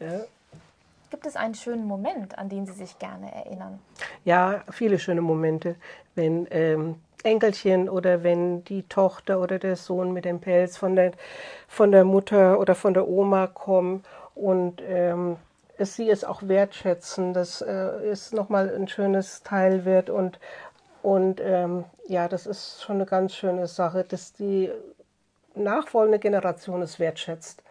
ja. 0.00 0.24
Gibt 1.12 1.26
es 1.26 1.36
einen 1.36 1.54
schönen 1.54 1.84
Moment, 1.84 2.38
an 2.38 2.48
den 2.48 2.64
Sie 2.64 2.72
sich 2.72 2.98
gerne 2.98 3.30
erinnern? 3.34 3.78
Ja, 4.24 4.62
viele 4.70 4.98
schöne 4.98 5.20
Momente. 5.20 5.76
Wenn 6.14 6.48
ähm, 6.50 6.94
Enkelchen 7.22 7.90
oder 7.90 8.22
wenn 8.22 8.64
die 8.64 8.84
Tochter 8.84 9.38
oder 9.38 9.58
der 9.58 9.76
Sohn 9.76 10.14
mit 10.14 10.24
dem 10.24 10.40
Pelz 10.40 10.78
von 10.78 10.96
der, 10.96 11.12
von 11.68 11.92
der 11.92 12.04
Mutter 12.04 12.58
oder 12.58 12.74
von 12.74 12.94
der 12.94 13.06
Oma 13.08 13.46
kommen 13.46 14.04
und 14.34 14.80
ähm, 14.88 15.36
es, 15.76 15.96
sie 15.96 16.08
es 16.08 16.24
auch 16.24 16.44
wertschätzen, 16.48 17.34
dass 17.34 17.60
äh, 17.60 17.72
es 17.72 18.32
nochmal 18.32 18.74
ein 18.74 18.88
schönes 18.88 19.42
Teil 19.42 19.84
wird 19.84 20.08
und, 20.08 20.40
und 21.02 21.42
ähm, 21.44 21.84
ja, 22.08 22.26
das 22.26 22.46
ist 22.46 22.82
schon 22.82 22.96
eine 22.96 23.04
ganz 23.04 23.34
schöne 23.34 23.66
Sache, 23.66 24.04
dass 24.04 24.32
die 24.32 24.70
nachfolgende 25.54 26.20
Generation 26.20 26.80
es 26.80 26.98
wertschätzt 26.98 27.62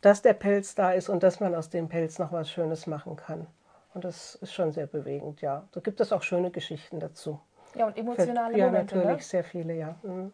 dass 0.00 0.22
der 0.22 0.34
Pelz 0.34 0.74
da 0.74 0.92
ist 0.92 1.08
und 1.08 1.22
dass 1.22 1.40
man 1.40 1.54
aus 1.54 1.70
dem 1.70 1.88
Pelz 1.88 2.18
noch 2.18 2.32
was 2.32 2.50
Schönes 2.50 2.86
machen 2.86 3.16
kann. 3.16 3.46
Und 3.94 4.04
das 4.04 4.34
ist 4.36 4.52
schon 4.52 4.72
sehr 4.72 4.86
bewegend, 4.86 5.40
ja. 5.40 5.66
Da 5.72 5.80
gibt 5.80 6.00
es 6.00 6.12
auch 6.12 6.22
schöne 6.22 6.50
Geschichten 6.50 7.00
dazu. 7.00 7.40
Ja, 7.74 7.86
und 7.86 7.96
emotionale 7.96 8.56
ja, 8.56 8.66
Momente. 8.66 8.94
Ja, 8.94 9.00
natürlich, 9.02 9.18
ne? 9.18 9.28
sehr 9.28 9.44
viele, 9.44 9.74
ja. 9.74 9.94
Mhm. 10.02 10.32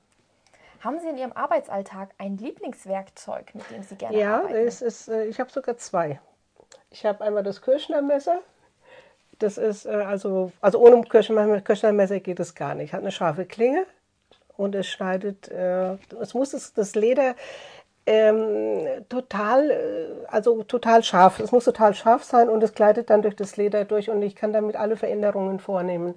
Haben 0.81 0.99
Sie 0.99 1.09
in 1.09 1.17
Ihrem 1.17 1.33
Arbeitsalltag 1.33 2.11
ein 2.19 2.37
Lieblingswerkzeug, 2.39 3.55
mit 3.55 3.71
dem 3.71 3.85
Sie 3.85 3.95
gerne 3.95 4.19
ja, 4.19 4.39
arbeiten? 4.39 4.55
Ja, 4.55 4.61
ist, 4.63 5.09
äh, 5.09 5.27
ich 5.27 5.39
habe 5.39 5.51
sogar 5.51 5.77
zwei. 5.77 6.21
Ich 6.91 7.07
habe 7.07 7.23
einmal 7.23 7.45
das 7.45 7.63
Kirschnermesser. 7.63 8.41
Das 9.39 9.59
ist 9.59 9.87
äh, 9.87 9.91
also, 9.91 10.51
also 10.61 10.81
ohne 10.81 11.03
Kirschnermesser 11.03 12.19
geht 12.19 12.41
es 12.41 12.55
gar 12.55 12.75
nicht. 12.75 12.93
Hat 12.93 13.01
eine 13.01 13.13
scharfe 13.13 13.47
Klinge 13.47 13.87
und 14.57 14.75
es 14.75 14.89
schneidet, 14.89 15.49
äh, 15.49 15.97
es 16.21 16.35
muss 16.35 16.51
das, 16.51 16.73
das 16.73 16.97
Leder 16.97 17.37
ähm, 18.07 19.05
total, 19.09 19.71
äh, 19.71 20.27
also 20.29 20.63
total 20.65 21.03
scharf. 21.03 21.41
Es 21.41 21.53
muss 21.53 21.65
total 21.65 21.95
scharf 21.95 22.25
sein 22.25 22.49
und 22.49 22.63
es 22.63 22.75
gleitet 22.75 23.11
dann 23.11 23.23
durch 23.23 23.37
das 23.37 23.57
Leder 23.57 23.85
durch 23.85 24.11
und 24.11 24.23
ich 24.23 24.35
kann 24.35 24.53
damit 24.53 24.77
alle 24.77 24.97
Veränderungen 24.97 25.61
vornehmen. 25.61 26.15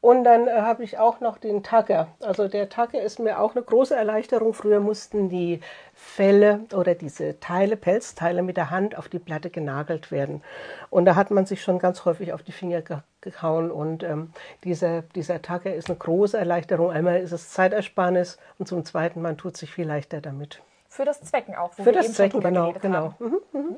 Und 0.00 0.22
dann 0.24 0.46
äh, 0.46 0.52
habe 0.52 0.84
ich 0.84 0.98
auch 0.98 1.18
noch 1.20 1.38
den 1.38 1.64
Tagger. 1.64 2.08
Also 2.20 2.46
der 2.46 2.68
Tagger 2.68 3.02
ist 3.02 3.18
mir 3.18 3.40
auch 3.40 3.56
eine 3.56 3.64
große 3.64 3.96
Erleichterung. 3.96 4.54
Früher 4.54 4.78
mussten 4.78 5.28
die 5.28 5.60
Felle 5.94 6.60
oder 6.72 6.94
diese 6.94 7.40
Teile, 7.40 7.76
Pelzteile 7.76 8.42
mit 8.42 8.56
der 8.56 8.70
Hand 8.70 8.96
auf 8.96 9.08
die 9.08 9.18
Platte 9.18 9.50
genagelt 9.50 10.12
werden. 10.12 10.42
Und 10.90 11.06
da 11.06 11.16
hat 11.16 11.32
man 11.32 11.46
sich 11.46 11.62
schon 11.62 11.80
ganz 11.80 12.04
häufig 12.04 12.32
auf 12.32 12.42
die 12.42 12.52
Finger 12.52 12.82
ge 12.82 12.98
gehauen. 13.20 13.72
Und 13.72 14.04
ähm, 14.04 14.30
dieser, 14.62 15.02
dieser 15.02 15.42
Tagger 15.42 15.74
ist 15.74 15.88
eine 15.88 15.98
große 15.98 16.38
Erleichterung. 16.38 16.92
Einmal 16.92 17.18
ist 17.18 17.32
es 17.32 17.50
Zeitersparnis 17.50 18.38
und 18.58 18.68
zum 18.68 18.84
Zweiten, 18.84 19.20
man 19.20 19.36
tut 19.36 19.56
sich 19.56 19.72
viel 19.72 19.88
leichter 19.88 20.20
damit. 20.20 20.62
Für 20.96 21.04
das 21.04 21.20
Zwecken 21.20 21.54
auch. 21.54 21.70
Wo 21.76 21.84
für 21.84 21.92
das 21.92 22.12
Zwecken, 22.12 22.40
genau. 22.40 22.72
genau. 22.72 23.14
Mhm, 23.18 23.38
mhm. 23.52 23.76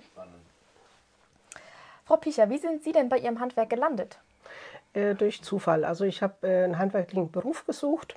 Frau 2.07 2.17
Picher, 2.17 2.49
wie 2.49 2.59
sind 2.59 2.83
Sie 2.83 2.93
denn 2.93 3.09
bei 3.09 3.19
Ihrem 3.19 3.41
Handwerk 3.41 3.69
gelandet? 3.69 4.19
Äh, 4.95 5.15
durch 5.15 5.43
Zufall. 5.43 5.85
Also 5.85 6.05
ich 6.05 6.23
habe 6.23 6.49
äh, 6.49 6.65
einen 6.65 6.79
handwerklichen 6.79 7.31
Beruf 7.31 7.67
gesucht, 7.67 8.15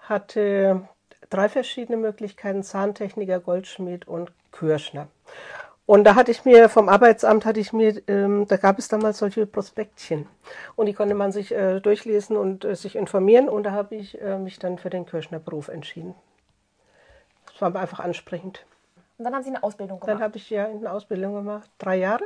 hatte 0.00 0.88
drei 1.28 1.48
verschiedene 1.48 1.96
Möglichkeiten, 1.96 2.64
Zahntechniker, 2.64 3.38
Goldschmied 3.38 4.08
und 4.08 4.32
Kürschner. 4.50 5.06
Und 5.86 6.04
da 6.04 6.14
hatte 6.14 6.30
ich 6.30 6.44
mir 6.44 6.68
vom 6.68 6.88
Arbeitsamt 6.88 7.44
hatte 7.44 7.60
ich 7.60 7.72
mir, 7.72 8.00
ähm, 8.08 8.46
da 8.48 8.56
gab 8.56 8.78
es 8.78 8.88
damals 8.88 9.18
solche 9.18 9.46
Prospektchen 9.46 10.26
und 10.76 10.86
die 10.86 10.92
konnte 10.92 11.14
man 11.14 11.32
sich 11.32 11.52
äh, 11.52 11.80
durchlesen 11.80 12.36
und 12.36 12.64
äh, 12.64 12.76
sich 12.76 12.94
informieren 12.94 13.48
und 13.48 13.64
da 13.64 13.72
habe 13.72 13.96
ich 13.96 14.20
äh, 14.20 14.38
mich 14.38 14.58
dann 14.60 14.78
für 14.78 14.90
den 14.90 15.04
Kirschnerberuf 15.04 15.68
entschieden. 15.68 16.14
Das 17.60 17.74
war 17.74 17.80
einfach 17.80 18.00
ansprechend. 18.00 18.64
Und 19.18 19.24
dann 19.24 19.34
haben 19.34 19.42
Sie 19.42 19.50
eine 19.50 19.62
Ausbildung 19.62 20.00
gemacht? 20.00 20.08
Dann 20.08 20.22
habe 20.22 20.38
ich 20.38 20.48
ja 20.48 20.64
eine 20.64 20.90
Ausbildung 20.90 21.34
gemacht, 21.34 21.70
drei 21.78 21.96
Jahre. 21.96 22.24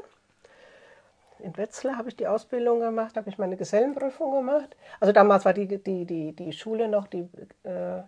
In 1.40 1.56
Wetzlar 1.56 1.98
habe 1.98 2.08
ich 2.08 2.16
die 2.16 2.28
Ausbildung 2.28 2.80
gemacht, 2.80 3.16
habe 3.16 3.28
ich 3.28 3.36
meine 3.36 3.56
Gesellenprüfung 3.56 4.32
gemacht. 4.32 4.76
Also 5.00 5.12
damals 5.12 5.44
war 5.44 5.52
die, 5.52 5.66
die, 5.66 6.04
die, 6.04 6.32
die 6.32 6.52
Schule 6.52 6.88
noch 6.88 7.08
die 7.08 7.28
äh, 7.64 8.02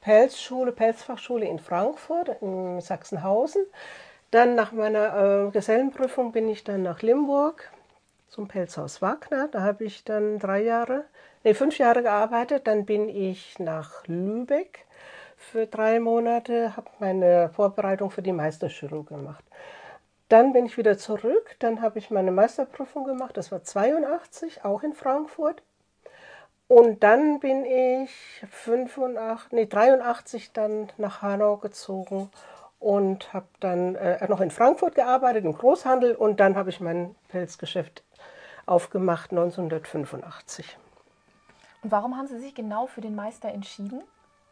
Pelzschule, 0.00 0.70
Pelzfachschule 0.70 1.46
in 1.46 1.58
Frankfurt, 1.58 2.40
in 2.40 2.80
Sachsenhausen. 2.80 3.66
Dann 4.30 4.54
nach 4.54 4.70
meiner 4.70 5.48
äh, 5.48 5.50
Gesellenprüfung 5.50 6.30
bin 6.30 6.48
ich 6.48 6.62
dann 6.62 6.82
nach 6.82 7.02
Limburg 7.02 7.70
zum 8.28 8.46
Pelzhaus 8.46 9.02
Wagner. 9.02 9.48
Da 9.48 9.62
habe 9.62 9.84
ich 9.84 10.04
dann 10.04 10.38
drei 10.38 10.62
Jahre, 10.62 11.04
nee, 11.42 11.52
fünf 11.52 11.78
Jahre 11.78 12.02
gearbeitet. 12.02 12.68
Dann 12.68 12.86
bin 12.86 13.08
ich 13.08 13.58
nach 13.58 14.06
Lübeck 14.06 14.86
für 15.38 15.66
drei 15.66 16.00
Monate, 16.00 16.76
habe 16.76 16.90
meine 16.98 17.48
Vorbereitung 17.50 18.10
für 18.10 18.22
die 18.22 18.32
Meisterschule 18.32 19.04
gemacht. 19.04 19.44
Dann 20.28 20.52
bin 20.52 20.66
ich 20.66 20.76
wieder 20.76 20.98
zurück, 20.98 21.56
dann 21.60 21.80
habe 21.80 21.98
ich 21.98 22.10
meine 22.10 22.32
Meisterprüfung 22.32 23.04
gemacht, 23.04 23.36
das 23.36 23.50
war 23.50 23.62
82, 23.62 24.64
auch 24.64 24.82
in 24.82 24.92
Frankfurt. 24.92 25.62
Und 26.66 27.02
dann 27.02 27.40
bin 27.40 27.64
ich 27.64 28.10
85, 28.50 29.52
nee, 29.52 29.64
83 29.64 30.52
dann 30.52 30.92
nach 30.98 31.22
Hanau 31.22 31.56
gezogen 31.56 32.30
und 32.78 33.32
habe 33.32 33.46
dann 33.60 33.94
äh, 33.94 34.28
noch 34.28 34.42
in 34.42 34.50
Frankfurt 34.50 34.94
gearbeitet, 34.94 35.46
im 35.46 35.54
Großhandel 35.54 36.14
und 36.14 36.40
dann 36.40 36.56
habe 36.56 36.68
ich 36.68 36.80
mein 36.80 37.14
Pelzgeschäft 37.28 38.04
aufgemacht 38.66 39.30
1985. 39.30 40.76
Und 41.82 41.90
warum 41.90 42.18
haben 42.18 42.26
Sie 42.26 42.38
sich 42.38 42.54
genau 42.54 42.86
für 42.86 43.00
den 43.00 43.14
Meister 43.14 43.48
entschieden? 43.48 44.02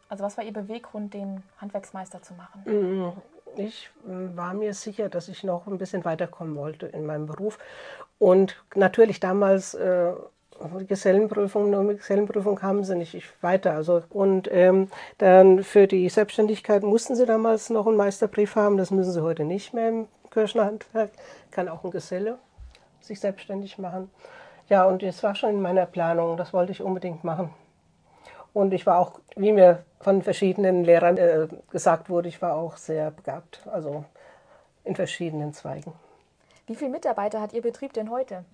Also 0.09 0.23
was 0.23 0.37
war 0.37 0.43
Ihr 0.43 0.53
Beweggrund, 0.53 1.13
den 1.13 1.43
Handwerksmeister 1.59 2.21
zu 2.21 2.33
machen? 2.33 2.63
Mm, 2.65 3.11
ich 3.59 3.89
mm, 4.05 4.37
war 4.37 4.53
mir 4.53 4.73
sicher, 4.73 5.09
dass 5.09 5.27
ich 5.27 5.43
noch 5.43 5.67
ein 5.67 5.77
bisschen 5.77 6.05
weiterkommen 6.05 6.55
wollte 6.55 6.87
in 6.87 7.05
meinem 7.05 7.25
Beruf. 7.25 7.57
Und 8.19 8.63
natürlich 8.75 9.19
damals 9.19 9.73
äh, 9.73 10.13
Gesellenprüfung, 10.87 11.69
nur 11.69 11.83
mit 11.83 11.99
Gesellenprüfung 11.99 12.55
kamen 12.55 12.83
sie 12.83 12.95
nicht 12.95 13.21
weiter. 13.41 13.73
Also, 13.73 14.03
und 14.09 14.49
ähm, 14.51 14.89
dann 15.17 15.63
für 15.63 15.87
die 15.87 16.09
Selbstständigkeit 16.09 16.83
mussten 16.83 17.15
sie 17.15 17.25
damals 17.25 17.69
noch 17.69 17.85
einen 17.87 17.97
Meisterbrief 17.97 18.55
haben. 18.55 18.77
Das 18.77 18.91
müssen 18.91 19.11
sie 19.11 19.21
heute 19.21 19.43
nicht 19.43 19.73
mehr 19.73 19.89
im 19.89 20.07
Kirchenhandwerk. 20.31 21.11
Kann 21.51 21.69
auch 21.69 21.83
ein 21.83 21.91
Geselle 21.91 22.39
sich 23.01 23.19
selbstständig 23.19 23.77
machen. 23.77 24.09
Ja, 24.69 24.85
und 24.85 25.01
das 25.01 25.23
war 25.23 25.35
schon 25.35 25.51
in 25.51 25.61
meiner 25.61 25.85
Planung. 25.85 26.37
Das 26.37 26.53
wollte 26.53 26.71
ich 26.71 26.81
unbedingt 26.81 27.23
machen. 27.23 27.53
Und 28.57 28.73
ich 28.73 28.87
war 28.87 28.97
auch, 28.97 29.19
wie 29.35 29.51
mir 29.51 29.83
von 29.99 30.23
verschiedenen 30.23 30.83
Lehrern 30.83 31.15
äh, 31.17 31.47
gesagt 31.69 32.09
wurde, 32.09 32.27
ich 32.27 32.41
war 32.41 32.55
auch 32.55 32.75
sehr 32.75 33.11
begabt. 33.11 33.61
Also 33.71 34.03
in 34.83 34.95
verschiedenen 34.95 35.53
Zweigen. 35.53 35.93
Wie 36.65 36.73
viele 36.73 36.89
Mitarbeiter 36.89 37.39
hat 37.39 37.53
Ihr 37.53 37.61
Betrieb 37.61 37.93
denn 37.93 38.09
heute? 38.09 38.45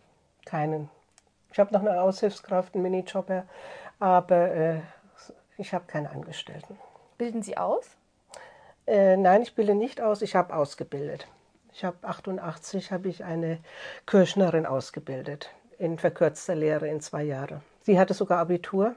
Keinen. 0.45 0.89
Ich 1.53 1.57
habe 1.57 1.73
noch 1.73 1.79
eine 1.79 2.01
Aushilfskraft, 2.01 2.73
einen 2.73 2.83
Minijobber, 2.83 3.45
aber 3.97 4.51
äh, 4.51 4.81
ich 5.57 5.73
habe 5.73 5.85
keine 5.87 6.09
Angestellten. 6.09 6.77
Bilden 7.17 7.41
Sie 7.41 7.55
aus? 7.55 7.95
Äh, 8.85 9.15
nein, 9.15 9.41
ich 9.41 9.55
bilde 9.55 9.73
nicht 9.73 10.01
aus, 10.01 10.21
ich 10.21 10.35
habe 10.35 10.53
ausgebildet. 10.53 11.29
Ich 11.71 11.85
habe 11.85 11.95
88 12.01 12.91
habe 12.91 13.07
ich 13.07 13.23
eine 13.23 13.59
Kirschnerin 14.05 14.65
ausgebildet 14.65 15.49
in 15.77 15.97
verkürzter 15.97 16.55
Lehre 16.55 16.89
in 16.89 16.99
zwei 16.99 17.23
Jahre. 17.23 17.61
Sie 17.81 17.99
hatte 17.99 18.13
sogar 18.13 18.39
Abitur 18.39 18.95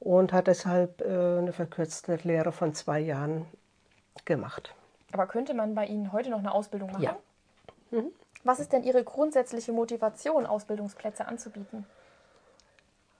und 0.00 0.32
hat 0.32 0.46
deshalb 0.46 1.00
äh, 1.00 1.04
eine 1.04 1.52
verkürzte 1.52 2.16
Lehre 2.22 2.52
von 2.52 2.74
zwei 2.74 3.00
Jahren 3.00 3.46
gemacht. 4.24 4.74
Aber 5.12 5.26
könnte 5.26 5.54
man 5.54 5.74
bei 5.74 5.86
Ihnen 5.86 6.12
heute 6.12 6.30
noch 6.30 6.38
eine 6.38 6.52
Ausbildung 6.52 6.92
machen? 6.92 7.02
Ja. 7.02 7.16
Mhm. 7.90 8.12
Was 8.44 8.60
ist 8.60 8.72
denn 8.72 8.84
Ihre 8.84 9.02
grundsätzliche 9.02 9.72
Motivation, 9.72 10.46
Ausbildungsplätze 10.46 11.26
anzubieten? 11.26 11.86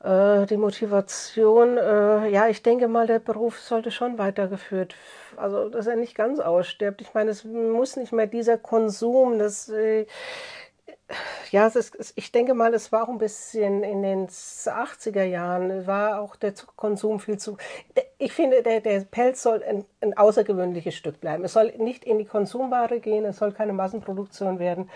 Äh, 0.00 0.46
die 0.46 0.56
Motivation, 0.56 1.76
äh, 1.76 2.28
ja, 2.28 2.46
ich 2.46 2.62
denke 2.62 2.86
mal, 2.86 3.06
der 3.06 3.18
Beruf 3.18 3.58
sollte 3.58 3.90
schon 3.90 4.16
weitergeführt, 4.16 4.94
also 5.36 5.68
dass 5.68 5.88
er 5.88 5.96
nicht 5.96 6.14
ganz 6.14 6.38
ausstirbt. 6.38 7.00
Ich 7.00 7.14
meine, 7.14 7.30
es 7.30 7.44
muss 7.44 7.96
nicht 7.96 8.12
mehr 8.12 8.28
dieser 8.28 8.58
Konsum, 8.58 9.38
das 9.38 9.72
ja, 11.50 11.66
ist, 11.66 12.12
ich 12.16 12.32
denke 12.32 12.52
mal, 12.52 12.74
es 12.74 12.92
war 12.92 13.04
auch 13.04 13.08
ein 13.08 13.18
bisschen 13.18 13.82
in 13.82 14.02
den 14.02 14.28
80er 14.28 15.24
Jahren, 15.24 15.86
war 15.86 16.20
auch 16.20 16.36
der 16.36 16.52
Konsum 16.76 17.18
viel 17.20 17.38
zu. 17.38 17.56
Ich 18.18 18.32
finde, 18.32 18.62
der, 18.62 18.80
der 18.80 19.00
Pelz 19.00 19.42
soll 19.42 19.62
ein, 19.62 19.84
ein 20.02 20.16
außergewöhnliches 20.16 20.94
Stück 20.94 21.20
bleiben. 21.20 21.44
Es 21.44 21.54
soll 21.54 21.72
nicht 21.78 22.04
in 22.04 22.18
die 22.18 22.26
Konsumware 22.26 23.00
gehen, 23.00 23.24
es 23.24 23.38
soll 23.38 23.52
keine 23.52 23.72
Massenproduktion 23.72 24.58
werden. 24.58 24.90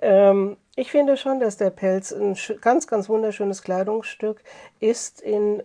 Ähm, 0.00 0.58
ich 0.74 0.90
finde 0.90 1.16
schon, 1.16 1.40
dass 1.40 1.56
der 1.56 1.70
Pelz 1.70 2.12
ein 2.12 2.36
ganz, 2.60 2.86
ganz 2.86 3.08
wunderschönes 3.08 3.62
Kleidungsstück 3.62 4.42
ist 4.78 5.22
in, 5.22 5.62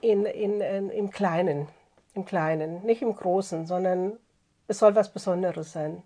in, 0.00 0.24
in, 0.24 0.60
in, 0.60 0.90
im 0.90 1.10
Kleinen. 1.10 1.68
Im 2.14 2.26
Kleinen, 2.26 2.84
nicht 2.84 3.02
im 3.02 3.16
Großen, 3.16 3.66
sondern 3.66 4.18
es 4.68 4.78
soll 4.78 4.94
was 4.94 5.12
Besonderes 5.12 5.72
sein 5.72 6.02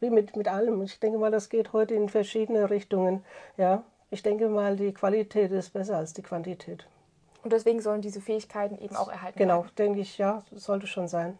wie 0.00 0.10
mit, 0.10 0.36
mit 0.36 0.48
allem. 0.48 0.82
Ich 0.82 0.98
denke 0.98 1.18
mal, 1.18 1.30
das 1.30 1.48
geht 1.48 1.72
heute 1.72 1.94
in 1.94 2.08
verschiedene 2.08 2.70
Richtungen. 2.70 3.24
Ja, 3.56 3.84
ich 4.10 4.22
denke 4.22 4.48
mal, 4.48 4.76
die 4.76 4.92
Qualität 4.92 5.52
ist 5.52 5.72
besser 5.72 5.98
als 5.98 6.12
die 6.12 6.22
Quantität. 6.22 6.86
Und 7.42 7.52
deswegen 7.52 7.80
sollen 7.80 8.02
diese 8.02 8.20
Fähigkeiten 8.20 8.76
eben 8.78 8.96
auch 8.96 9.08
erhalten 9.08 9.38
genau, 9.38 9.62
werden. 9.62 9.70
Genau, 9.74 9.88
denke 9.88 10.00
ich, 10.00 10.18
ja, 10.18 10.42
sollte 10.52 10.86
schon 10.86 11.08
sein. 11.08 11.38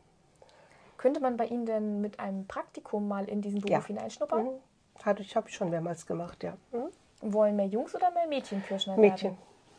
Könnte 0.97 1.21
man 1.21 1.37
bei 1.37 1.47
Ihnen 1.47 1.67
denn 1.67 2.01
mit 2.01 2.21
einem 2.21 2.47
Praktikum 2.47 3.09
mal 3.09 3.29
in 3.29 3.41
diesen 3.41 3.61
Beruf 3.61 3.71
ja. 3.83 3.87
hineinschnuppern? 3.87 4.45
Mhm. 4.45 5.03
Hatte 5.03 5.23
ich, 5.23 5.35
habe 5.35 5.49
ich 5.49 5.55
schon 5.55 5.71
mehrmals 5.71 6.07
gemacht, 6.07 6.43
ja. 6.45 6.57
Mhm. 6.73 7.33
Wollen 7.33 7.57
mehr 7.57 7.67
Jungs 7.67 7.95
oder 7.95 8.11
mehr 8.11 8.27
Mädchen 8.27 8.63
Kirschner 8.65 8.97
Mädchen. 8.97 9.31
Werden? 9.31 9.39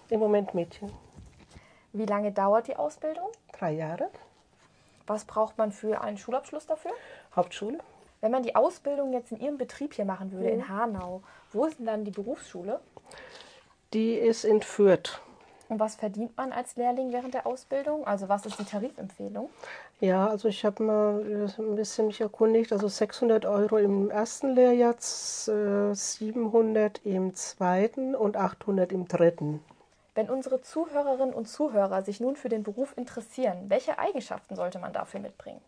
Im 0.09 0.19
Moment 0.19 0.53
Mädchen. 0.53 0.91
Wie 1.93 2.05
lange 2.05 2.31
dauert 2.31 2.67
die 2.67 2.75
Ausbildung? 2.75 3.29
Drei 3.53 3.73
Jahre. 3.73 4.09
Was 5.07 5.25
braucht 5.25 5.57
man 5.57 5.71
für 5.71 6.01
einen 6.01 6.17
Schulabschluss 6.17 6.65
dafür? 6.67 6.91
Hauptschule. 7.35 7.79
Wenn 8.21 8.31
man 8.31 8.43
die 8.43 8.55
Ausbildung 8.55 9.11
jetzt 9.13 9.31
in 9.31 9.39
Ihrem 9.39 9.57
Betrieb 9.57 9.95
hier 9.95 10.05
machen 10.05 10.31
würde, 10.31 10.47
mhm. 10.47 10.53
in 10.53 10.69
Hanau, 10.69 11.23
wo 11.51 11.65
ist 11.65 11.79
denn 11.79 11.87
dann 11.87 12.05
die 12.05 12.11
Berufsschule? 12.11 12.79
Die 13.93 14.13
ist 14.13 14.45
in 14.45 14.61
Fürth. 14.61 15.19
Und 15.67 15.79
was 15.79 15.95
verdient 15.95 16.35
man 16.35 16.51
als 16.51 16.75
Lehrling 16.75 17.13
während 17.13 17.33
der 17.33 17.47
Ausbildung? 17.47 18.05
Also 18.05 18.27
was 18.27 18.45
ist 18.45 18.59
die 18.59 18.65
Tarifempfehlung? 18.65 19.49
Ja, 20.01 20.27
also 20.27 20.49
ich 20.49 20.65
habe 20.65 20.83
mal 20.83 21.23
ein 21.23 21.75
bisschen 21.75 22.07
mich 22.07 22.19
erkundigt. 22.19 22.73
Also 22.73 22.89
600 22.89 23.45
Euro 23.45 23.77
im 23.77 24.11
ersten 24.11 24.49
Lehrjahr, 24.49 24.95
700 24.99 27.05
im 27.05 27.33
zweiten 27.35 28.15
und 28.15 28.35
800 28.35 28.91
im 28.91 29.07
dritten. 29.07 29.63
Wenn 30.13 30.29
unsere 30.29 30.61
Zuhörerinnen 30.61 31.33
und 31.33 31.47
Zuhörer 31.47 32.01
sich 32.01 32.19
nun 32.19 32.35
für 32.35 32.49
den 32.49 32.63
Beruf 32.63 32.97
interessieren, 32.97 33.69
welche 33.69 33.97
Eigenschaften 33.97 34.57
sollte 34.57 34.77
man 34.77 34.91
dafür 34.91 35.21
mitbringen? 35.21 35.61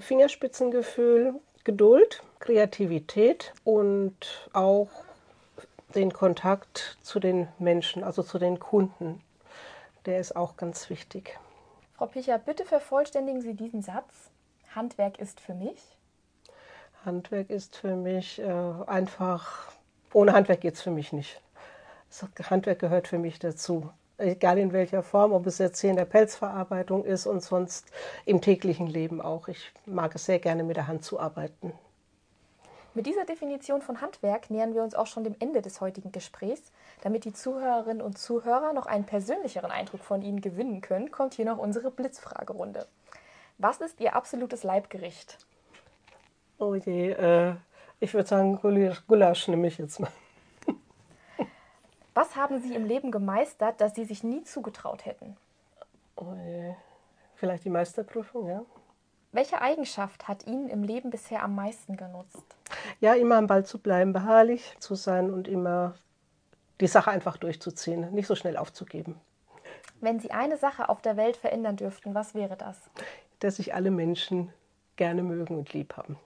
Fingerspitzengefühl, 0.00 1.34
Geduld, 1.64 2.22
Kreativität 2.38 3.52
und 3.64 4.48
auch 4.52 4.88
den 5.94 6.12
Kontakt 6.12 6.98
zu 7.02 7.18
den 7.18 7.48
Menschen, 7.58 8.04
also 8.04 8.22
zu 8.22 8.38
den 8.38 8.60
Kunden. 8.60 9.22
Der 10.04 10.20
ist 10.20 10.36
auch 10.36 10.56
ganz 10.56 10.88
wichtig. 10.90 11.38
Frau 11.94 12.06
Picher, 12.06 12.38
bitte 12.38 12.64
vervollständigen 12.64 13.40
Sie 13.40 13.54
diesen 13.54 13.82
Satz. 13.82 14.30
Handwerk 14.74 15.18
ist 15.18 15.40
für 15.40 15.54
mich? 15.54 15.80
Handwerk 17.04 17.50
ist 17.50 17.76
für 17.76 17.96
mich 17.96 18.38
äh, 18.38 18.44
einfach, 18.86 19.72
ohne 20.12 20.32
Handwerk 20.32 20.60
geht 20.60 20.74
es 20.74 20.82
für 20.82 20.90
mich 20.90 21.12
nicht. 21.12 21.40
Handwerk 22.50 22.78
gehört 22.78 23.08
für 23.08 23.18
mich 23.18 23.38
dazu 23.38 23.90
egal 24.18 24.58
in 24.58 24.72
welcher 24.72 25.02
Form, 25.02 25.32
ob 25.32 25.46
es 25.46 25.58
jetzt 25.58 25.80
hier 25.80 25.90
in 25.90 25.96
der 25.96 26.04
Pelzverarbeitung 26.04 27.04
ist 27.04 27.26
und 27.26 27.42
sonst 27.42 27.86
im 28.24 28.40
täglichen 28.40 28.86
Leben 28.86 29.20
auch. 29.20 29.48
Ich 29.48 29.72
mag 29.84 30.14
es 30.14 30.26
sehr 30.26 30.38
gerne 30.38 30.64
mit 30.64 30.76
der 30.76 30.86
Hand 30.86 31.04
zu 31.04 31.20
arbeiten. 31.20 31.72
Mit 32.94 33.06
dieser 33.06 33.26
Definition 33.26 33.82
von 33.82 34.00
Handwerk 34.00 34.48
nähern 34.48 34.72
wir 34.74 34.82
uns 34.82 34.94
auch 34.94 35.06
schon 35.06 35.22
dem 35.22 35.36
Ende 35.38 35.60
des 35.60 35.82
heutigen 35.82 36.12
Gesprächs. 36.12 36.72
Damit 37.02 37.26
die 37.26 37.34
Zuhörerinnen 37.34 38.00
und 38.00 38.16
Zuhörer 38.16 38.72
noch 38.72 38.86
einen 38.86 39.04
persönlicheren 39.04 39.70
Eindruck 39.70 40.02
von 40.02 40.22
Ihnen 40.22 40.40
gewinnen 40.40 40.80
können, 40.80 41.10
kommt 41.10 41.34
hier 41.34 41.44
noch 41.44 41.58
unsere 41.58 41.90
Blitzfragerunde. 41.90 42.86
Was 43.58 43.82
ist 43.82 44.00
Ihr 44.00 44.16
absolutes 44.16 44.62
Leibgericht? 44.62 45.36
Oh 46.58 46.74
je, 46.74 47.10
äh, 47.10 47.54
ich 48.00 48.14
würde 48.14 48.28
sagen, 48.28 48.58
Gulasch 49.06 49.48
nehme 49.48 49.66
ich 49.66 49.76
jetzt 49.76 50.00
mal. 50.00 50.10
Was 52.16 52.34
haben 52.34 52.60
Sie 52.60 52.74
im 52.74 52.86
Leben 52.86 53.10
gemeistert, 53.10 53.78
das 53.82 53.94
Sie 53.94 54.06
sich 54.06 54.24
nie 54.24 54.42
zugetraut 54.42 55.04
hätten? 55.04 55.36
Oh. 56.16 56.24
Vielleicht 57.34 57.66
die 57.66 57.70
Meisterprüfung, 57.70 58.48
ja. 58.48 58.64
Welche 59.32 59.60
Eigenschaft 59.60 60.26
hat 60.26 60.46
Ihnen 60.46 60.70
im 60.70 60.82
Leben 60.82 61.10
bisher 61.10 61.42
am 61.42 61.54
meisten 61.54 61.98
genutzt? 61.98 62.56
Ja, 63.00 63.12
immer 63.12 63.36
am 63.36 63.46
Ball 63.46 63.66
zu 63.66 63.78
bleiben, 63.78 64.14
beharrlich 64.14 64.76
zu 64.78 64.94
sein 64.94 65.30
und 65.30 65.46
immer 65.46 65.94
die 66.80 66.86
Sache 66.86 67.10
einfach 67.10 67.36
durchzuziehen, 67.36 68.10
nicht 68.14 68.28
so 68.28 68.34
schnell 68.34 68.56
aufzugeben. 68.56 69.20
Wenn 70.00 70.18
Sie 70.18 70.30
eine 70.30 70.56
Sache 70.56 70.88
auf 70.88 71.02
der 71.02 71.18
Welt 71.18 71.36
verändern 71.36 71.76
dürften, 71.76 72.14
was 72.14 72.34
wäre 72.34 72.56
das? 72.56 72.80
Dass 73.40 73.56
sich 73.56 73.74
alle 73.74 73.90
Menschen 73.90 74.54
gerne 74.96 75.22
mögen 75.22 75.58
und 75.58 75.74
lieb 75.74 75.98
haben. 75.98 76.18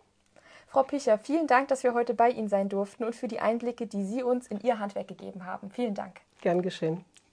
Frau 0.70 0.84
Picher, 0.84 1.18
vielen 1.18 1.48
Dank, 1.48 1.66
dass 1.66 1.82
wir 1.82 1.94
heute 1.94 2.14
bei 2.14 2.30
Ihnen 2.30 2.48
sein 2.48 2.68
durften 2.68 3.02
und 3.02 3.16
für 3.16 3.26
die 3.26 3.40
Einblicke, 3.40 3.88
die 3.88 4.04
Sie 4.04 4.22
uns 4.22 4.46
in 4.46 4.60
Ihr 4.60 4.78
Handwerk 4.78 5.08
gegeben 5.08 5.44
haben. 5.44 5.68
Vielen 5.68 5.94
Dank. 5.94 6.20
Gern 6.42 6.62
geschehen. 6.62 7.04